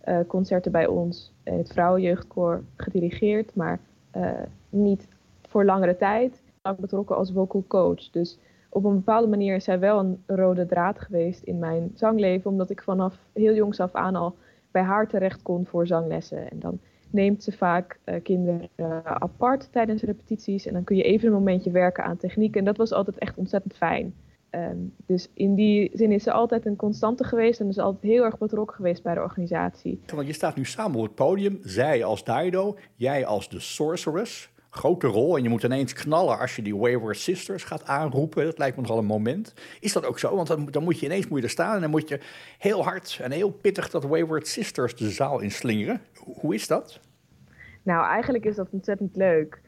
uh, 0.08 0.18
concerten 0.26 0.72
bij 0.72 0.86
ons 0.86 1.32
in 1.42 1.58
het 1.58 1.72
Vrouwenjeugdkoor 1.72 2.62
gedirigeerd, 2.76 3.54
maar 3.54 3.80
uh, 4.16 4.30
niet 4.68 5.08
voor 5.48 5.64
langere 5.64 5.96
tijd. 5.96 6.42
Ik 6.62 6.76
betrokken 6.76 7.16
als 7.16 7.32
vocal 7.32 7.64
coach. 7.68 8.10
Dus 8.10 8.38
op 8.74 8.84
een 8.84 8.94
bepaalde 8.94 9.28
manier 9.28 9.54
is 9.54 9.64
zij 9.64 9.78
wel 9.78 9.98
een 9.98 10.22
rode 10.26 10.66
draad 10.66 11.00
geweest 11.00 11.42
in 11.42 11.58
mijn 11.58 11.90
zangleven, 11.94 12.50
omdat 12.50 12.70
ik 12.70 12.82
vanaf 12.82 13.18
heel 13.32 13.54
jongs 13.54 13.80
af 13.80 13.94
aan 13.94 14.14
al 14.14 14.36
bij 14.70 14.82
haar 14.82 15.08
terecht 15.08 15.42
kon 15.42 15.66
voor 15.66 15.86
zanglessen. 15.86 16.50
En 16.50 16.58
dan 16.58 16.78
neemt 17.10 17.42
ze 17.42 17.52
vaak 17.52 17.98
uh, 18.04 18.14
kinderen 18.22 18.68
uh, 18.76 18.98
apart 19.04 19.72
tijdens 19.72 20.02
repetities. 20.02 20.66
En 20.66 20.72
dan 20.72 20.84
kun 20.84 20.96
je 20.96 21.02
even 21.02 21.26
een 21.26 21.34
momentje 21.34 21.70
werken 21.70 22.04
aan 22.04 22.16
techniek. 22.16 22.56
En 22.56 22.64
dat 22.64 22.76
was 22.76 22.92
altijd 22.92 23.18
echt 23.18 23.36
ontzettend 23.36 23.76
fijn. 23.76 24.14
Um, 24.50 24.94
dus 25.06 25.28
in 25.34 25.54
die 25.54 25.90
zin 25.92 26.12
is 26.12 26.22
ze 26.22 26.32
altijd 26.32 26.66
een 26.66 26.76
constante 26.76 27.24
geweest 27.24 27.60
en 27.60 27.68
is 27.68 27.78
altijd 27.78 28.02
heel 28.02 28.24
erg 28.24 28.38
betrokken 28.38 28.76
geweest 28.76 29.02
bij 29.02 29.14
de 29.14 29.20
organisatie. 29.20 30.00
Want 30.14 30.26
je 30.26 30.32
staat 30.32 30.56
nu 30.56 30.64
samen 30.64 30.96
op 30.96 31.02
het 31.02 31.14
podium, 31.14 31.58
zij 31.62 32.04
als 32.04 32.24
Dido, 32.24 32.76
jij 32.94 33.26
als 33.26 33.48
de 33.48 33.60
Sorceress. 33.60 34.52
Grote 34.74 35.06
rol 35.06 35.36
en 35.36 35.42
je 35.42 35.48
moet 35.48 35.62
ineens 35.62 35.92
knallen 35.92 36.38
als 36.38 36.56
je 36.56 36.62
die 36.62 36.76
Wayward 36.76 37.18
Sisters 37.18 37.64
gaat 37.64 37.84
aanroepen. 37.84 38.44
Dat 38.44 38.58
lijkt 38.58 38.76
me 38.76 38.82
nogal 38.82 38.98
een 38.98 39.04
moment. 39.04 39.54
Is 39.80 39.92
dat 39.92 40.06
ook 40.06 40.18
zo? 40.18 40.36
Want 40.36 40.48
dan, 40.48 40.66
dan 40.70 40.82
moet 40.82 40.98
je 40.98 41.06
ineens 41.06 41.28
moet 41.28 41.38
je 41.38 41.44
er 41.44 41.50
staan 41.50 41.74
en 41.74 41.80
dan 41.80 41.90
moet 41.90 42.08
je 42.08 42.20
heel 42.58 42.84
hard 42.84 43.18
en 43.22 43.30
heel 43.30 43.50
pittig 43.50 43.90
dat 43.90 44.04
Wayward 44.04 44.46
Sisters 44.46 44.96
de 44.96 45.10
zaal 45.10 45.40
inslingeren. 45.40 46.00
Hoe 46.40 46.54
is 46.54 46.66
dat? 46.66 47.00
Nou, 47.82 48.06
eigenlijk 48.06 48.44
is 48.44 48.56
dat 48.56 48.68
ontzettend 48.70 49.16
leuk. 49.16 49.60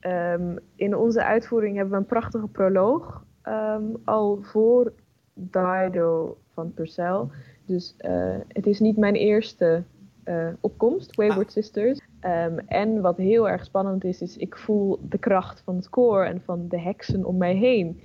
Um, 0.00 0.58
in 0.76 0.96
onze 0.96 1.24
uitvoering 1.24 1.76
hebben 1.76 1.94
we 1.94 2.00
een 2.00 2.06
prachtige 2.06 2.46
proloog. 2.46 3.24
Um, 3.48 3.96
al 4.04 4.38
voor 4.42 4.92
Dido 5.34 6.36
van 6.54 6.74
Purcell. 6.74 7.26
Dus 7.66 7.94
uh, 8.00 8.36
het 8.48 8.66
is 8.66 8.80
niet 8.80 8.96
mijn 8.96 9.14
eerste 9.14 9.82
uh, 10.24 10.48
opkomst, 10.60 11.16
Wayward 11.16 11.46
ah. 11.46 11.52
Sisters. 11.52 12.00
Um, 12.26 12.58
en 12.58 13.00
wat 13.00 13.16
heel 13.16 13.48
erg 13.48 13.64
spannend 13.64 14.04
is, 14.04 14.22
is 14.22 14.36
ik 14.36 14.56
voel 14.56 14.98
de 15.08 15.18
kracht 15.18 15.60
van 15.60 15.76
het 15.76 15.88
koor 15.88 16.24
en 16.24 16.40
van 16.44 16.68
de 16.68 16.80
heksen 16.80 17.24
om 17.24 17.36
mij 17.36 17.54
heen. 17.54 18.00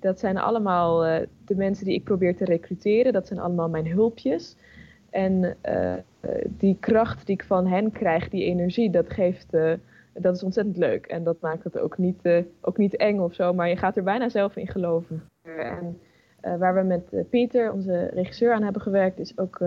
Dat 0.00 0.18
zijn 0.18 0.38
allemaal 0.38 1.06
uh, 1.06 1.16
de 1.44 1.56
mensen 1.56 1.84
die 1.84 1.94
ik 1.94 2.04
probeer 2.04 2.36
te 2.36 2.44
recruteren. 2.44 3.12
Dat 3.12 3.26
zijn 3.26 3.40
allemaal 3.40 3.68
mijn 3.68 3.86
hulpjes. 3.86 4.56
En 5.10 5.56
uh, 5.68 5.94
die 6.48 6.76
kracht 6.80 7.26
die 7.26 7.34
ik 7.34 7.44
van 7.44 7.66
hen 7.66 7.90
krijg, 7.90 8.28
die 8.28 8.44
energie, 8.44 8.90
dat 8.90 9.10
geeft, 9.10 9.54
uh, 9.54 9.72
dat 10.12 10.34
is 10.34 10.42
ontzettend 10.42 10.76
leuk. 10.76 11.06
En 11.06 11.24
dat 11.24 11.40
maakt 11.40 11.64
het 11.64 11.78
ook 11.78 11.98
niet, 11.98 12.44
ook 12.60 12.76
niet 12.76 12.96
eng 12.96 13.18
of 13.18 13.34
zo, 13.34 13.54
maar 13.54 13.68
je 13.68 13.76
gaat 13.76 13.96
er 13.96 14.02
bijna 14.02 14.28
zelf 14.28 14.56
in 14.56 14.68
geloven. 14.68 15.22
En 15.42 15.98
waar 16.58 16.74
we 16.74 16.82
met 16.82 17.30
Pieter, 17.30 17.72
onze 17.72 18.10
regisseur, 18.14 18.52
aan 18.52 18.62
hebben 18.62 18.82
gewerkt, 18.82 19.18
is 19.18 19.38
ook 19.38 19.60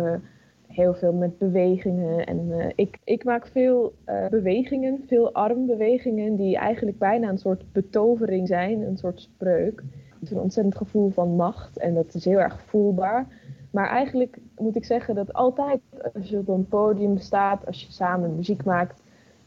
heel 0.76 0.94
veel 0.94 1.14
met 1.14 1.38
bewegingen. 1.38 2.26
En 2.26 2.72
ik, 2.76 3.00
ik 3.04 3.24
maak 3.24 3.48
veel 3.48 3.94
bewegingen, 4.30 5.04
veel 5.08 5.34
armbewegingen, 5.34 6.36
die 6.36 6.58
eigenlijk 6.58 6.98
bijna 6.98 7.30
een 7.30 7.38
soort 7.38 7.72
betovering 7.72 8.48
zijn, 8.48 8.82
een 8.82 8.98
soort 8.98 9.22
spreuk. 9.22 9.84
Het 10.14 10.22
is 10.22 10.32
een 10.32 10.40
ontzettend 10.40 10.76
gevoel 10.76 11.10
van 11.10 11.36
macht 11.36 11.78
en 11.78 11.94
dat 11.94 12.14
is 12.14 12.26
heel 12.26 12.40
erg 12.40 12.62
voelbaar. 12.62 13.28
Maar 13.72 13.90
eigenlijk 13.90 14.38
moet 14.58 14.76
ik 14.76 14.86
zeggen 14.86 15.16
dat 15.16 15.34
altijd 15.34 15.80
als 16.14 16.30
je 16.30 16.38
op 16.38 16.48
een 16.48 16.68
podium 16.68 17.18
staat, 17.18 17.66
als 17.66 17.86
je 17.86 17.92
samen 17.92 18.36
muziek 18.36 18.64
maakt, 18.64 19.02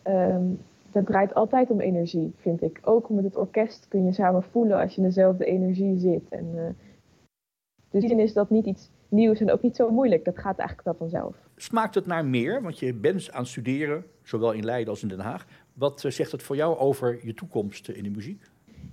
um, 0.05 0.59
dat 0.93 1.07
draait 1.07 1.35
altijd 1.35 1.71
om 1.71 1.81
energie, 1.81 2.33
vind 2.37 2.63
ik. 2.63 2.81
Ook 2.83 3.09
met 3.09 3.25
het 3.25 3.37
orkest 3.37 3.89
kun 3.89 4.05
je 4.05 4.13
samen 4.13 4.43
voelen 4.43 4.81
als 4.81 4.95
je 4.95 5.01
in 5.01 5.07
dezelfde 5.07 5.45
energie 5.45 5.99
zit. 5.99 6.29
En, 6.29 6.47
uh, 6.55 6.63
dus 7.91 8.05
in 8.05 8.19
is 8.19 8.33
dat 8.33 8.51
niet 8.51 8.67
iets 8.67 8.91
nieuws 9.09 9.41
en 9.41 9.51
ook 9.51 9.63
niet 9.63 9.77
zo 9.77 9.91
moeilijk. 9.91 10.25
Dat 10.25 10.39
gaat 10.39 10.59
eigenlijk 10.59 10.89
wel 10.89 11.09
vanzelf. 11.09 11.37
Smaakt 11.57 11.95
het 11.95 12.07
naar 12.07 12.25
meer? 12.25 12.63
Want 12.63 12.79
je 12.79 12.95
bent 12.95 13.33
aan 13.33 13.41
het 13.41 13.49
studeren, 13.49 14.05
zowel 14.23 14.53
in 14.53 14.65
Leiden 14.65 14.89
als 14.89 15.03
in 15.03 15.09
Den 15.09 15.21
Haag. 15.21 15.47
Wat 15.73 16.05
uh, 16.05 16.13
zegt 16.13 16.33
het 16.33 16.43
voor 16.43 16.57
jou 16.57 16.79
over 16.79 17.19
je 17.23 17.35
toekomst 17.35 17.89
in 17.89 18.03
de 18.03 18.11
muziek? 18.11 18.43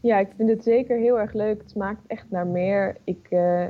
Ja, 0.01 0.19
ik 0.19 0.29
vind 0.37 0.49
het 0.49 0.63
zeker 0.63 0.97
heel 0.97 1.19
erg 1.19 1.33
leuk. 1.33 1.61
Het 1.61 1.69
smaakt 1.69 2.01
echt 2.07 2.25
naar 2.29 2.47
meer. 2.47 2.97
Ik, 3.03 3.27
uh, 3.29 3.65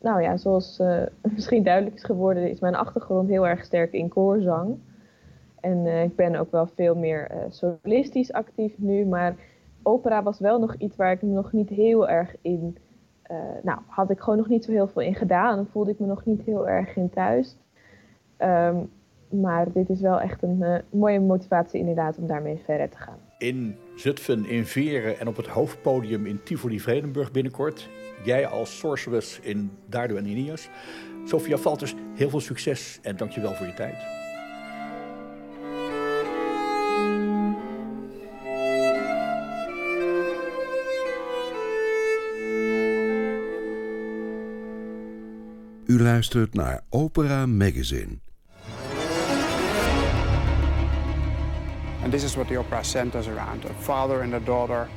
nou 0.00 0.22
ja, 0.22 0.36
zoals 0.36 0.78
uh, 0.80 1.02
misschien 1.34 1.62
duidelijk 1.62 1.96
is 1.96 2.04
geworden, 2.04 2.50
is 2.50 2.60
mijn 2.60 2.74
achtergrond 2.74 3.28
heel 3.28 3.46
erg 3.46 3.64
sterk 3.64 3.92
in 3.92 4.08
koorzang. 4.08 4.78
En 5.60 5.86
ik 5.86 6.16
ben 6.16 6.36
ook 6.36 6.50
wel 6.50 6.66
veel 6.66 6.94
meer 6.94 7.30
solistisch 7.48 8.32
actief 8.32 8.78
nu. 8.78 9.04
Maar 9.04 9.36
opera 9.82 10.22
was 10.22 10.38
wel 10.38 10.58
nog 10.58 10.74
iets 10.74 10.96
waar 10.96 11.12
ik 11.12 11.22
me 11.22 11.28
nog 11.28 11.52
niet 11.52 11.68
heel 11.68 12.08
erg 12.08 12.34
in. 12.40 12.76
Nou, 13.62 13.78
had 13.86 14.10
ik 14.10 14.20
gewoon 14.20 14.38
nog 14.38 14.48
niet 14.48 14.64
zo 14.64 14.72
heel 14.72 14.88
veel 14.88 15.02
in 15.02 15.14
gedaan. 15.14 15.68
Voelde 15.72 15.90
ik 15.90 15.98
me 15.98 16.06
nog 16.06 16.24
niet 16.24 16.42
heel 16.42 16.68
erg 16.68 16.96
in 16.96 17.10
thuis. 17.10 17.56
Ehm, 18.36 18.76
maar 19.28 19.72
dit 19.72 19.88
is 19.88 20.00
wel 20.00 20.20
echt 20.20 20.42
een 20.42 20.82
mooie 20.90 21.20
motivatie 21.20 21.80
inderdaad 21.80 22.18
om 22.18 22.26
daarmee 22.26 22.62
verder 22.64 22.88
te 22.88 22.96
gaan 22.96 23.18
in 23.38 23.76
Zutphen, 23.96 24.46
in 24.46 24.66
Veren 24.66 25.18
en 25.18 25.28
op 25.28 25.36
het 25.36 25.46
hoofdpodium 25.46 26.26
in 26.26 26.42
Tivoli 26.42 26.80
Vredenburg 26.80 27.30
binnenkort. 27.30 27.88
Jij 28.24 28.46
als 28.46 28.78
sorceress 28.78 29.40
in 29.40 29.70
Dardo 29.86 30.16
en 30.16 30.26
Ineos. 30.26 30.68
Sofia 31.24 31.56
Valters, 31.56 31.94
heel 32.14 32.30
veel 32.30 32.40
succes 32.40 32.98
en 33.02 33.16
dankjewel 33.16 33.54
voor 33.54 33.66
je 33.66 33.74
tijd. 33.74 34.27
U 45.98 46.02
luistert 46.02 46.54
naar 46.54 46.80
Opera 46.90 47.46
Magazine. 47.46 48.18
And 52.02 52.12
this 52.12 52.24
is 52.24 52.34
what 52.34 52.48
the 52.48 52.58
opera 52.58 52.82
centers 52.82 53.26
around 53.26 53.64
a 53.64 53.72
father 53.78 54.22
and 54.22 54.32
a 54.34 54.38
daughter. 54.38 54.88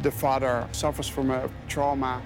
The 0.00 0.12
father 0.12 0.66
suffers 0.70 1.10
from 1.10 1.30
a 1.30 1.42
trauma 1.66 2.20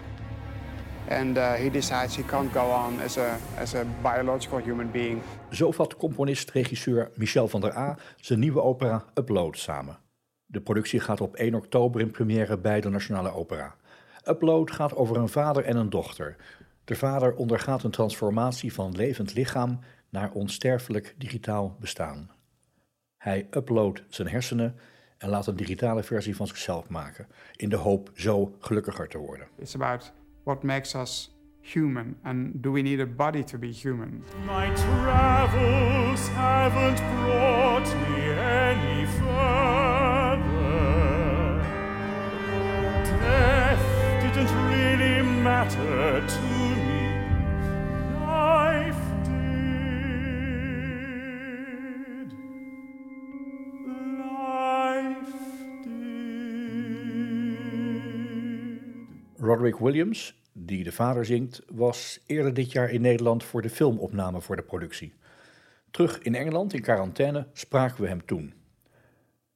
and 1.09 1.37
uh, 1.37 1.53
he 1.53 1.71
decides 1.71 2.17
he 2.17 2.23
can't 2.23 2.53
go 2.53 2.61
on 2.61 3.01
as 3.01 3.17
a, 3.17 3.37
as 3.59 3.75
a 3.75 3.85
biological 4.03 4.59
human 4.59 4.91
being. 4.91 5.23
Zo 5.51 5.71
vat 5.71 5.97
componist-regisseur 5.97 7.11
Michel 7.15 7.49
van 7.49 7.61
der 7.61 7.77
A 7.77 7.97
zijn 8.17 8.39
nieuwe 8.39 8.63
opera 8.63 9.05
Upload 9.15 9.59
samen. 9.59 9.99
De 10.47 10.61
productie 10.61 11.01
gaat 11.01 11.21
op 11.21 11.37
1 11.37 11.55
oktober 11.55 12.01
in 12.01 12.11
première 12.11 12.59
bij 12.59 12.81
de 12.81 12.89
Nationale 12.89 13.33
Opera. 13.33 13.75
Upload 14.29 14.71
gaat 14.71 14.97
over 14.97 15.17
een 15.17 15.29
vader 15.29 15.65
en 15.65 15.77
een 15.77 15.91
dochter. 15.91 16.37
De 16.89 16.97
vader 16.97 17.35
ondergaat 17.35 17.83
een 17.83 17.91
transformatie 17.91 18.73
van 18.73 18.97
levend 18.97 19.35
lichaam 19.35 19.79
naar 20.11 20.31
onsterfelijk 20.31 21.15
digitaal 21.19 21.77
bestaan. 21.81 22.31
Hij 23.17 23.47
uploadt 23.51 24.03
zijn 24.09 24.29
hersenen 24.29 24.77
en 25.19 25.29
laat 25.29 25.47
een 25.47 25.57
digitale 25.57 26.03
versie 26.03 26.37
van 26.37 26.47
zichzelf 26.47 26.89
maken, 26.89 27.27
in 27.57 27.69
de 27.69 27.77
hoop 27.77 28.11
zo 28.15 28.57
gelukkiger 28.59 29.09
te 29.09 29.19
worden. 29.19 29.47
It's 29.59 29.75
about 29.75 30.13
what 30.45 30.63
makes 30.63 30.95
us 30.95 31.31
human 31.61 32.17
and 32.23 32.63
do 32.63 32.73
we 32.73 32.81
need 32.81 33.01
a 33.01 33.07
body 33.07 33.43
to 33.43 33.59
be 33.59 33.67
human? 33.83 34.25
My 34.47 34.75
travels 34.75 36.29
haven't 36.29 36.97
brought 36.97 37.48
Roderick 59.69 59.95
Williams, 59.95 60.35
die 60.53 60.85
de 60.85 60.93
vader 60.93 61.25
zingt, 61.25 61.63
was 61.69 62.19
eerder 62.27 62.55
dit 62.55 62.73
jaar 62.73 62.91
in 62.91 63.01
Nederland 63.01 63.45
voor 63.45 63.63
de 63.63 63.71
filmopname 63.71 64.41
voor 64.41 64.57
de 64.57 64.63
productie. 64.63 65.15
Terug 65.91 66.19
in 66.19 66.35
Engeland 66.35 66.73
in 66.73 66.81
quarantaine 66.81 67.47
spraken 67.53 68.03
we 68.03 68.09
hem 68.09 68.27
toen. 68.27 68.55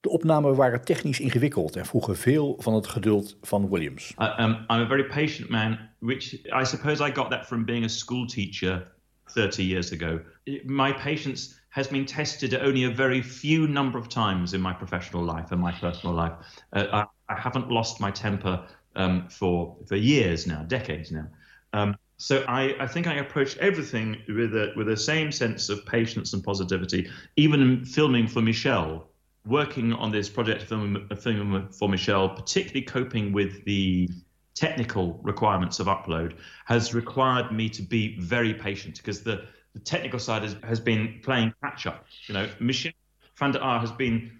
De 0.00 0.08
opnamen 0.08 0.54
waren 0.54 0.84
technisch 0.84 1.20
ingewikkeld 1.20 1.76
en 1.76 1.86
vroegen 1.86 2.16
veel 2.16 2.56
van 2.58 2.74
het 2.74 2.86
geduld 2.86 3.36
van 3.42 3.68
Williams. 3.68 4.14
Uh, 4.18 4.38
um, 4.38 4.50
I'm 4.50 4.66
a 4.68 4.86
very 4.86 5.04
patient 5.04 5.48
man, 5.48 5.78
which 5.98 6.32
I 6.32 6.64
suppose 6.64 7.04
I 7.08 7.12
got 7.14 7.30
that 7.30 7.46
from 7.46 7.64
being 7.64 7.84
a 7.84 7.88
school 7.88 8.26
teacher 8.26 8.92
30 9.24 9.66
years 9.66 9.92
ago. 9.92 10.20
My 10.64 10.92
patience 10.92 11.60
has 11.68 11.88
been 11.88 12.04
tested 12.04 12.60
only 12.60 12.84
a 12.84 12.94
very 12.94 13.22
few 13.22 13.66
number 13.66 13.98
of 13.98 14.06
times 14.06 14.52
in 14.52 14.60
my 14.60 14.74
professional 14.74 15.34
life 15.34 15.52
and 15.52 15.60
my 15.60 15.72
personal 15.72 16.16
life. 16.16 16.32
Uh, 16.72 16.84
I, 16.92 17.04
I 17.34 17.40
haven't 17.40 17.70
lost 17.70 18.00
my 18.00 18.12
temper 18.12 18.66
um, 18.96 19.28
for 19.28 19.76
for 19.86 19.96
years 19.96 20.46
now, 20.46 20.62
decades 20.62 21.10
now. 21.10 21.26
Um, 21.72 21.96
so 22.16 22.44
I, 22.46 22.76
I 22.78 22.86
think 22.86 23.06
I 23.06 23.14
approached 23.14 23.58
everything 23.58 24.16
with 24.28 24.54
a 24.54 24.72
with 24.76 24.86
the 24.86 24.96
same 24.96 25.32
sense 25.32 25.68
of 25.68 25.84
patience 25.86 26.32
and 26.34 26.44
positivity. 26.44 27.10
Even 27.36 27.84
filming 27.84 28.28
for 28.28 28.40
Michelle, 28.40 29.08
working 29.44 29.92
on 29.92 30.12
this 30.12 30.28
project 30.28 30.62
film, 30.62 31.08
film 31.18 31.68
for 31.72 31.88
Michelle, 31.88 32.28
particularly 32.28 32.82
coping 32.82 33.32
with 33.32 33.64
the 33.64 34.08
technical 34.54 35.18
requirements 35.22 35.80
of 35.80 35.86
upload, 35.86 36.36
has 36.66 36.94
required 36.94 37.50
me 37.50 37.68
to 37.70 37.82
be 37.82 38.16
very 38.20 38.54
patient 38.54 38.98
because 38.98 39.22
the 39.22 39.46
the 39.72 39.80
technical 39.80 40.18
side 40.18 40.42
has, 40.42 40.56
has 40.62 40.80
been 40.80 41.18
playing 41.22 41.52
catch 41.62 41.86
up. 41.86 42.04
You 42.26 42.34
know, 42.34 42.48
Michelle 42.60 42.92
van 43.36 43.52
der 43.52 43.60
Aar 43.60 43.80
has 43.80 43.90
been 43.90 44.30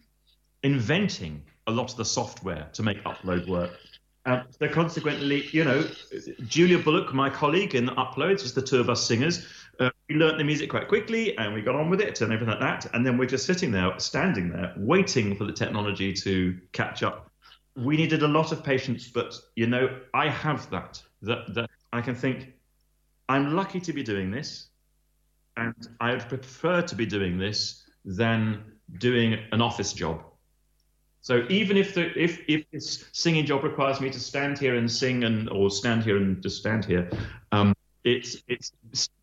inventing 0.63 1.43
a 1.67 1.71
lot 1.73 1.91
of 1.91 1.97
the 1.97 2.05
software 2.05 2.69
to 2.75 2.83
make 2.83 3.03
upload 3.05 3.49
work. 3.49 3.73
Um, 4.25 4.45
so 4.51 4.69
consequently, 4.69 5.49
you 5.51 5.65
know, 5.65 5.85
Julia 6.47 6.79
Bullock, 6.79 7.13
my 7.13 7.29
colleague 7.29 7.75
in 7.75 7.87
the 7.87 7.93
uploads, 7.93 8.43
just 8.43 8.55
the 8.55 8.63
two 8.63 8.79
of 8.79 8.89
us 8.89 9.05
singers, 9.05 9.47
uh, 9.81 9.91
we 10.09 10.15
learnt 10.15 10.39
the 10.39 10.45
music 10.45 10.71
quite 10.71 10.87
quickly 10.87 11.37
and 11.39 11.53
we 11.53 11.61
got 11.61 11.75
on 11.75 11.91
with 11.91 12.01
it 12.01 12.21
and 12.21 12.33
everything 12.33 12.53
like 12.53 12.61
that. 12.61 12.95
And 12.95 13.05
then 13.05 13.19
we're 13.19 13.27
just 13.27 13.47
sitting 13.47 13.73
there, 13.73 13.99
standing 13.99 14.49
there, 14.49 14.75
waiting 14.77 15.35
for 15.35 15.45
the 15.45 15.53
technology 15.53 16.13
to 16.13 16.57
catch 16.73 17.03
up. 17.03 17.31
We 17.77 17.97
needed 17.97 18.23
a 18.23 18.29
lot 18.29 18.53
of 18.53 18.63
patience, 18.63 19.09
but 19.09 19.35
you 19.57 19.67
know, 19.67 19.99
I 20.15 20.29
have 20.29 20.71
that. 20.71 21.03
That 21.23 21.55
that 21.55 21.71
I 21.93 22.01
can 22.01 22.15
think, 22.15 22.53
I'm 23.29 23.55
lucky 23.57 23.81
to 23.81 23.93
be 23.93 24.03
doing 24.03 24.31
this, 24.31 24.69
and 25.57 25.75
I 26.01 26.13
would 26.13 26.29
prefer 26.29 26.83
to 26.83 26.95
be 26.95 27.07
doing 27.07 27.39
this 27.39 27.85
than 28.05 28.65
doing 28.99 29.39
an 29.53 29.63
office 29.63 29.95
job 29.95 30.23
so 31.23 31.47
even 31.49 31.77
if 31.77 31.95
the 31.95 32.11
if 32.21 32.41
if 32.49 32.69
this 32.73 33.05
singing 33.13 33.47
job 33.47 33.63
requires 33.63 34.01
me 34.01 34.11
to 34.11 34.19
stand 34.19 34.59
here 34.59 34.75
and 34.75 34.91
sing 34.91 35.23
and 35.23 35.49
or 35.51 35.71
stand 35.71 36.03
here 36.03 36.17
and 36.17 36.43
just 36.43 36.57
stand 36.57 36.85
here, 36.85 37.09
um, 37.53 37.75
it's 38.03 38.43
it's 38.49 38.73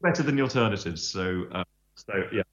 better 0.01 0.23
than 0.23 0.37
the 0.37 0.41
alternatives. 0.41 1.05
So 1.05 1.45
uh, 1.51 1.65
so 1.95 2.23
yeah, 2.31 2.43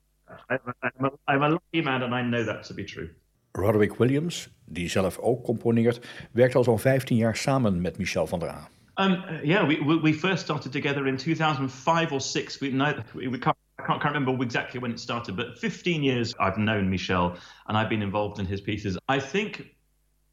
I'm, 0.50 0.58
I'm, 0.82 1.04
a, 1.04 1.10
I'm 1.28 1.42
a 1.42 1.48
lucky 1.50 1.80
man 1.80 2.02
and 2.02 2.12
I 2.12 2.22
know 2.22 2.42
that 2.42 2.64
to 2.64 2.74
be 2.74 2.84
true. 2.84 3.08
Roderick 3.52 3.98
Williams, 3.98 4.48
die 4.64 4.88
zelf 4.88 5.18
ook 5.18 5.44
componeert, 5.44 6.00
werkt 6.32 6.54
al 6.54 6.64
zo'n 6.64 6.78
15 6.78 7.16
jaar 7.16 7.36
samen 7.36 7.80
met 7.80 7.98
Michel 7.98 8.26
van 8.26 8.38
der 8.38 8.48
A. 8.48 8.68
Um, 8.94 9.24
yeah, 9.42 9.66
we, 9.66 10.00
we 10.02 10.14
first 10.14 10.42
started 10.42 10.72
together 10.72 11.06
in 11.06 11.16
2005 11.16 12.12
or 12.12 12.20
six. 12.20 12.58
We, 12.58 12.70
we, 13.14 13.28
we 13.28 13.38
can't 13.38 13.56
can't, 13.86 14.02
can't 14.02 14.14
remember 14.14 14.42
exactly 14.42 14.80
when 14.80 14.90
it 14.90 15.00
started, 15.00 15.36
but 15.36 15.58
15 15.58 16.02
years 16.02 16.34
I've 16.38 16.58
known 16.58 16.90
Michel 16.90 17.36
and 17.68 17.76
I've 17.76 17.88
been 17.88 18.02
involved 18.02 18.38
in 18.38 18.46
his 18.46 18.60
pieces. 18.60 18.98
I 19.08 19.20
think 19.20 19.74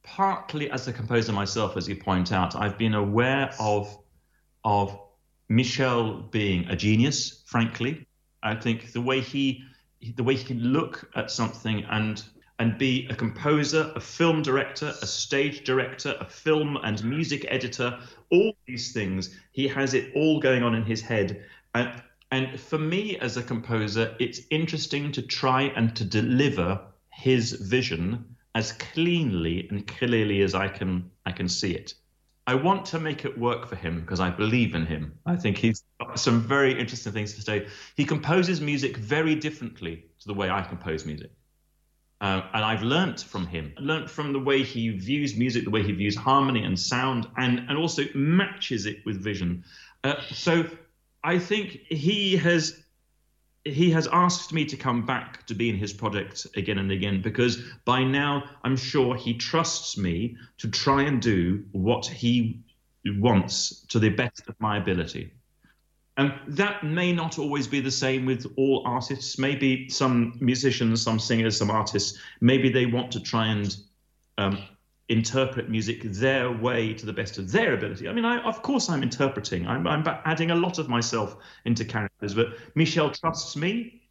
partly 0.03 0.69
as 0.69 0.87
a 0.87 0.93
composer 0.93 1.31
myself, 1.31 1.77
as 1.77 1.87
you 1.87 1.95
point 1.95 2.31
out, 2.31 2.55
I've 2.55 2.77
been 2.77 2.93
aware 2.93 3.53
of 3.59 3.97
of 4.65 4.97
Michel 5.49 6.21
being 6.31 6.67
a 6.69 6.75
genius. 6.75 7.43
Frankly, 7.45 8.07
I 8.41 8.55
think 8.55 8.91
the 8.91 9.01
way 9.01 9.21
he 9.21 9.63
the 10.15 10.23
way 10.23 10.35
he 10.35 10.43
can 10.43 10.59
look 10.59 11.09
at 11.15 11.31
something 11.31 11.85
and 11.89 12.23
and 12.59 12.77
be 12.77 13.07
a 13.09 13.15
composer, 13.15 13.91
a 13.95 13.99
film 13.99 14.41
director, 14.41 14.93
a 15.01 15.07
stage 15.07 15.63
director, 15.63 16.15
a 16.19 16.25
film 16.25 16.77
and 16.83 17.03
music 17.03 17.45
editor, 17.49 17.97
all 18.31 18.53
these 18.67 18.93
things. 18.93 19.37
He 19.51 19.67
has 19.67 19.93
it 19.93 20.11
all 20.15 20.39
going 20.39 20.63
on 20.63 20.75
in 20.75 20.83
his 20.83 21.01
head. 21.01 21.43
And 21.73 22.01
and 22.33 22.59
for 22.59 22.79
me 22.79 23.15
as 23.19 23.37
a 23.37 23.43
composer, 23.43 24.15
it's 24.19 24.41
interesting 24.49 25.11
to 25.11 25.21
try 25.21 25.71
and 25.75 25.95
to 25.95 26.03
deliver 26.03 26.81
his 27.11 27.51
vision 27.51 28.25
as 28.55 28.71
cleanly 28.71 29.67
and 29.69 29.85
clearly 29.85 30.41
as 30.41 30.55
I 30.55 30.67
can 30.67 31.11
I 31.27 31.31
can 31.31 31.47
see 31.47 31.75
it. 31.75 31.93
I 32.47 32.55
want 32.55 32.87
to 32.87 32.99
make 32.99 33.23
it 33.23 33.37
work 33.37 33.67
for 33.67 33.75
him 33.75 34.01
because 34.01 34.19
I 34.19 34.31
believe 34.31 34.73
in 34.73 34.87
him. 34.87 35.13
I 35.27 35.35
think 35.35 35.57
he's 35.57 35.83
got 35.99 36.19
some 36.19 36.41
very 36.41 36.71
interesting 36.77 37.13
things 37.13 37.35
to 37.35 37.43
say. 37.43 37.67
He 37.95 38.03
composes 38.03 38.59
music 38.59 38.97
very 38.97 39.35
differently 39.35 40.05
to 40.21 40.27
the 40.27 40.33
way 40.33 40.49
I 40.49 40.63
compose 40.63 41.05
music. 41.05 41.31
Uh, 42.19 42.41
and 42.51 42.65
I've 42.65 42.81
learnt 42.81 43.19
from 43.21 43.45
him, 43.45 43.73
learnt 43.77 44.09
from 44.09 44.33
the 44.33 44.39
way 44.39 44.63
he 44.63 44.89
views 44.89 45.35
music, 45.35 45.65
the 45.65 45.69
way 45.69 45.83
he 45.83 45.91
views 45.91 46.15
harmony 46.15 46.63
and 46.63 46.79
sound, 46.79 47.27
and, 47.37 47.59
and 47.69 47.77
also 47.77 48.03
matches 48.15 48.87
it 48.87 49.05
with 49.05 49.23
vision. 49.23 49.65
Uh, 50.03 50.15
so 50.31 50.65
I 51.23 51.39
think 51.39 51.71
he 51.89 52.36
has 52.38 52.79
he 53.65 53.91
has 53.91 54.07
asked 54.12 54.51
me 54.51 54.65
to 54.65 54.75
come 54.75 55.05
back 55.05 55.45
to 55.45 55.55
be 55.55 55.69
in 55.69 55.77
his 55.77 55.93
project 55.93 56.45
again 56.57 56.79
and 56.79 56.91
again 56.91 57.21
because 57.21 57.63
by 57.86 58.03
now 58.03 58.43
I'm 58.63 58.75
sure 58.75 59.15
he 59.15 59.36
trusts 59.36 59.97
me 59.97 60.36
to 60.57 60.69
try 60.69 61.03
and 61.03 61.21
do 61.21 61.63
what 61.71 62.05
he 62.05 62.62
wants 63.05 63.86
to 63.88 63.99
the 63.99 64.09
best 64.09 64.49
of 64.49 64.55
my 64.59 64.77
ability. 64.77 65.31
And 66.17 66.33
that 66.47 66.83
may 66.83 67.13
not 67.13 67.39
always 67.39 67.67
be 67.67 67.79
the 67.79 67.89
same 67.89 68.25
with 68.25 68.45
all 68.57 68.83
artists. 68.86 69.39
Maybe 69.39 69.89
some 69.89 70.38
musicians, 70.41 71.01
some 71.01 71.17
singers, 71.17 71.57
some 71.57 71.71
artists, 71.71 72.19
maybe 72.39 72.69
they 72.69 72.86
want 72.86 73.12
to 73.13 73.19
try 73.21 73.47
and 73.47 73.75
um, 74.38 74.62
interpret 75.13 75.69
music 75.69 76.02
their 76.04 76.52
way 76.52 76.93
to 76.93 77.06
the 77.06 77.13
best 77.13 77.38
of 77.38 77.52
their 77.52 77.73
ability. 77.73 78.10
I 78.10 78.13
mean, 78.13 78.26
I, 78.26 78.39
of 78.43 78.62
course, 78.62 78.89
I'm 78.89 79.04
interpreting. 79.04 79.67
I'm, 79.67 79.88
I'm 79.88 80.04
adding 80.26 80.52
a 80.52 80.56
lot 80.56 80.80
of 80.80 80.89
myself 80.89 81.38
into 81.65 81.86
characters. 81.86 82.34
But 82.34 82.47
Michel 82.76 83.12
trusts 83.12 83.56
me. 83.56 84.02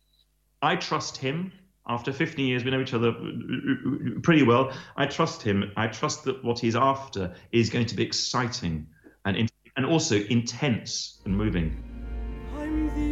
I 0.62 0.76
trust 0.76 1.16
him. 1.18 1.52
After 1.88 2.12
15 2.12 2.46
years, 2.46 2.64
we 2.64 2.70
know 2.70 2.80
each 2.80 2.94
other 2.94 3.08
uh, 3.08 3.12
uh, 3.12 3.16
uh, 3.18 4.20
pretty 4.22 4.44
well. 4.44 4.72
I 4.96 5.06
trust 5.06 5.42
him. 5.42 5.72
I 5.76 5.88
trust 5.88 6.24
that 6.24 6.42
what 6.44 6.60
he's 6.60 6.76
after 6.76 7.34
is 7.50 7.70
going 7.70 7.86
to 7.86 7.96
be 7.96 8.04
exciting 8.04 8.86
and 9.24 9.50
and 9.76 9.86
also 9.86 10.16
intense 10.16 11.20
and 11.24 11.36
moving. 11.36 13.11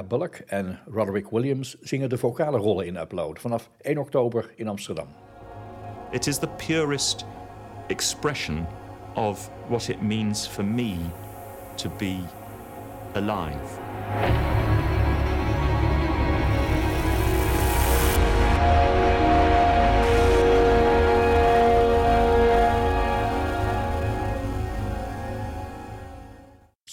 Julia 0.00 0.18
Bullock 0.18 0.42
en 0.46 0.78
Roderick 0.86 1.30
Williams 1.30 1.76
zingen 1.80 2.08
de 2.08 2.18
vocale 2.18 2.58
rollen 2.58 2.86
in 2.86 2.96
Upload 2.96 3.40
vanaf 3.40 3.70
1 3.82 3.98
oktober 3.98 4.52
in 4.56 4.68
Amsterdam. 4.68 5.06
It 6.10 6.26
is 6.26 6.38
the 6.38 6.48
purest 6.48 7.24
expression 7.86 8.66
of 9.14 9.50
what 9.68 9.88
it 9.88 10.02
means 10.02 10.46
for 10.46 10.64
me 10.64 10.96
to 11.74 11.90
be 11.98 12.18
alive. 13.14 14.59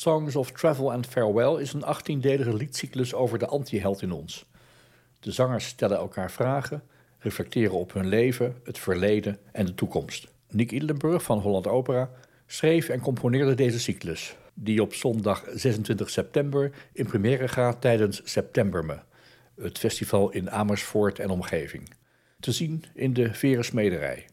Songs 0.08 0.36
of 0.36 0.52
Travel 0.52 0.92
and 0.92 1.06
Farewell 1.06 1.62
is 1.62 1.74
een 1.74 1.84
18-delige 1.84 2.54
liedcyclus 2.54 3.14
over 3.14 3.40
de 3.40 3.46
antiheld 3.46 4.02
in 4.02 4.12
ons. 4.12 4.46
De 5.20 5.32
zangers 5.32 5.66
stellen 5.66 5.98
elkaar 5.98 6.32
vragen, 6.32 6.84
reflecteren 7.20 7.78
op 7.78 7.94
hun 7.94 8.08
leven, 8.08 8.56
het 8.64 8.80
verleden 8.80 9.40
en 9.52 9.66
de 9.66 9.76
toekomst. 9.76 10.28
Nick 10.50 10.72
Idlenburg 10.72 11.24
van 11.24 11.40
Holland 11.40 11.68
Opera 11.68 12.10
schreef 12.46 12.90
en 12.90 13.00
componeerde 13.00 13.56
deze 13.56 13.80
cyclus, 13.80 14.36
die 14.54 14.82
op 14.82 14.94
zondag 14.94 15.44
26 15.54 16.10
september 16.10 16.72
in 16.94 17.06
première 17.06 17.48
gaat 17.48 17.82
tijdens 17.82 18.22
Septemberme, 18.24 19.00
het 19.56 19.78
festival 19.78 20.30
in 20.30 20.52
Amersfoort 20.52 21.20
en 21.20 21.30
omgeving. 21.30 21.90
Te 22.40 22.52
zien 22.52 22.84
in 22.94 23.14
de 23.14 23.34
Verensmederij. 23.34 24.26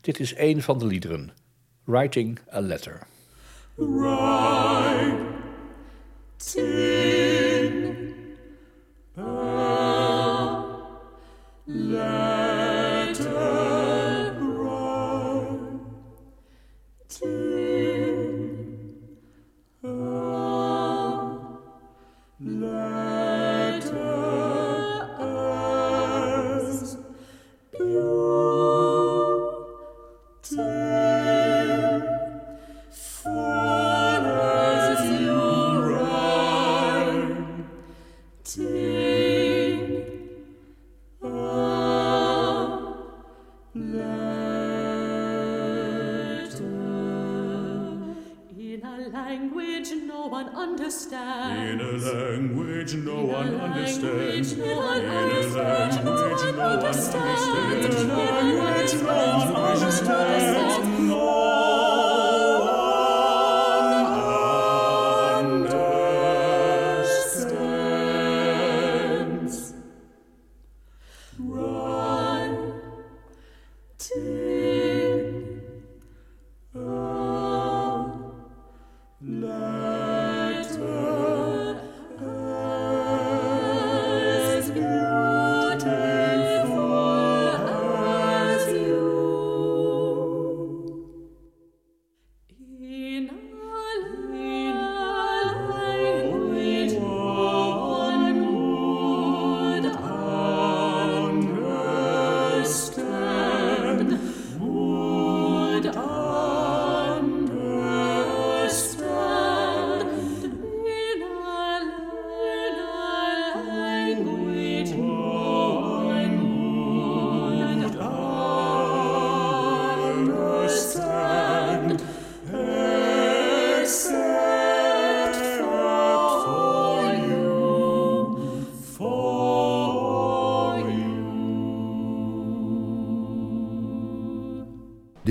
Dit 0.00 0.20
is 0.20 0.36
een 0.36 0.62
van 0.62 0.78
de 0.78 0.86
liederen, 0.86 1.32
Writing 1.84 2.38
a 2.54 2.60
Letter. 2.60 3.11
Writing 3.78 5.32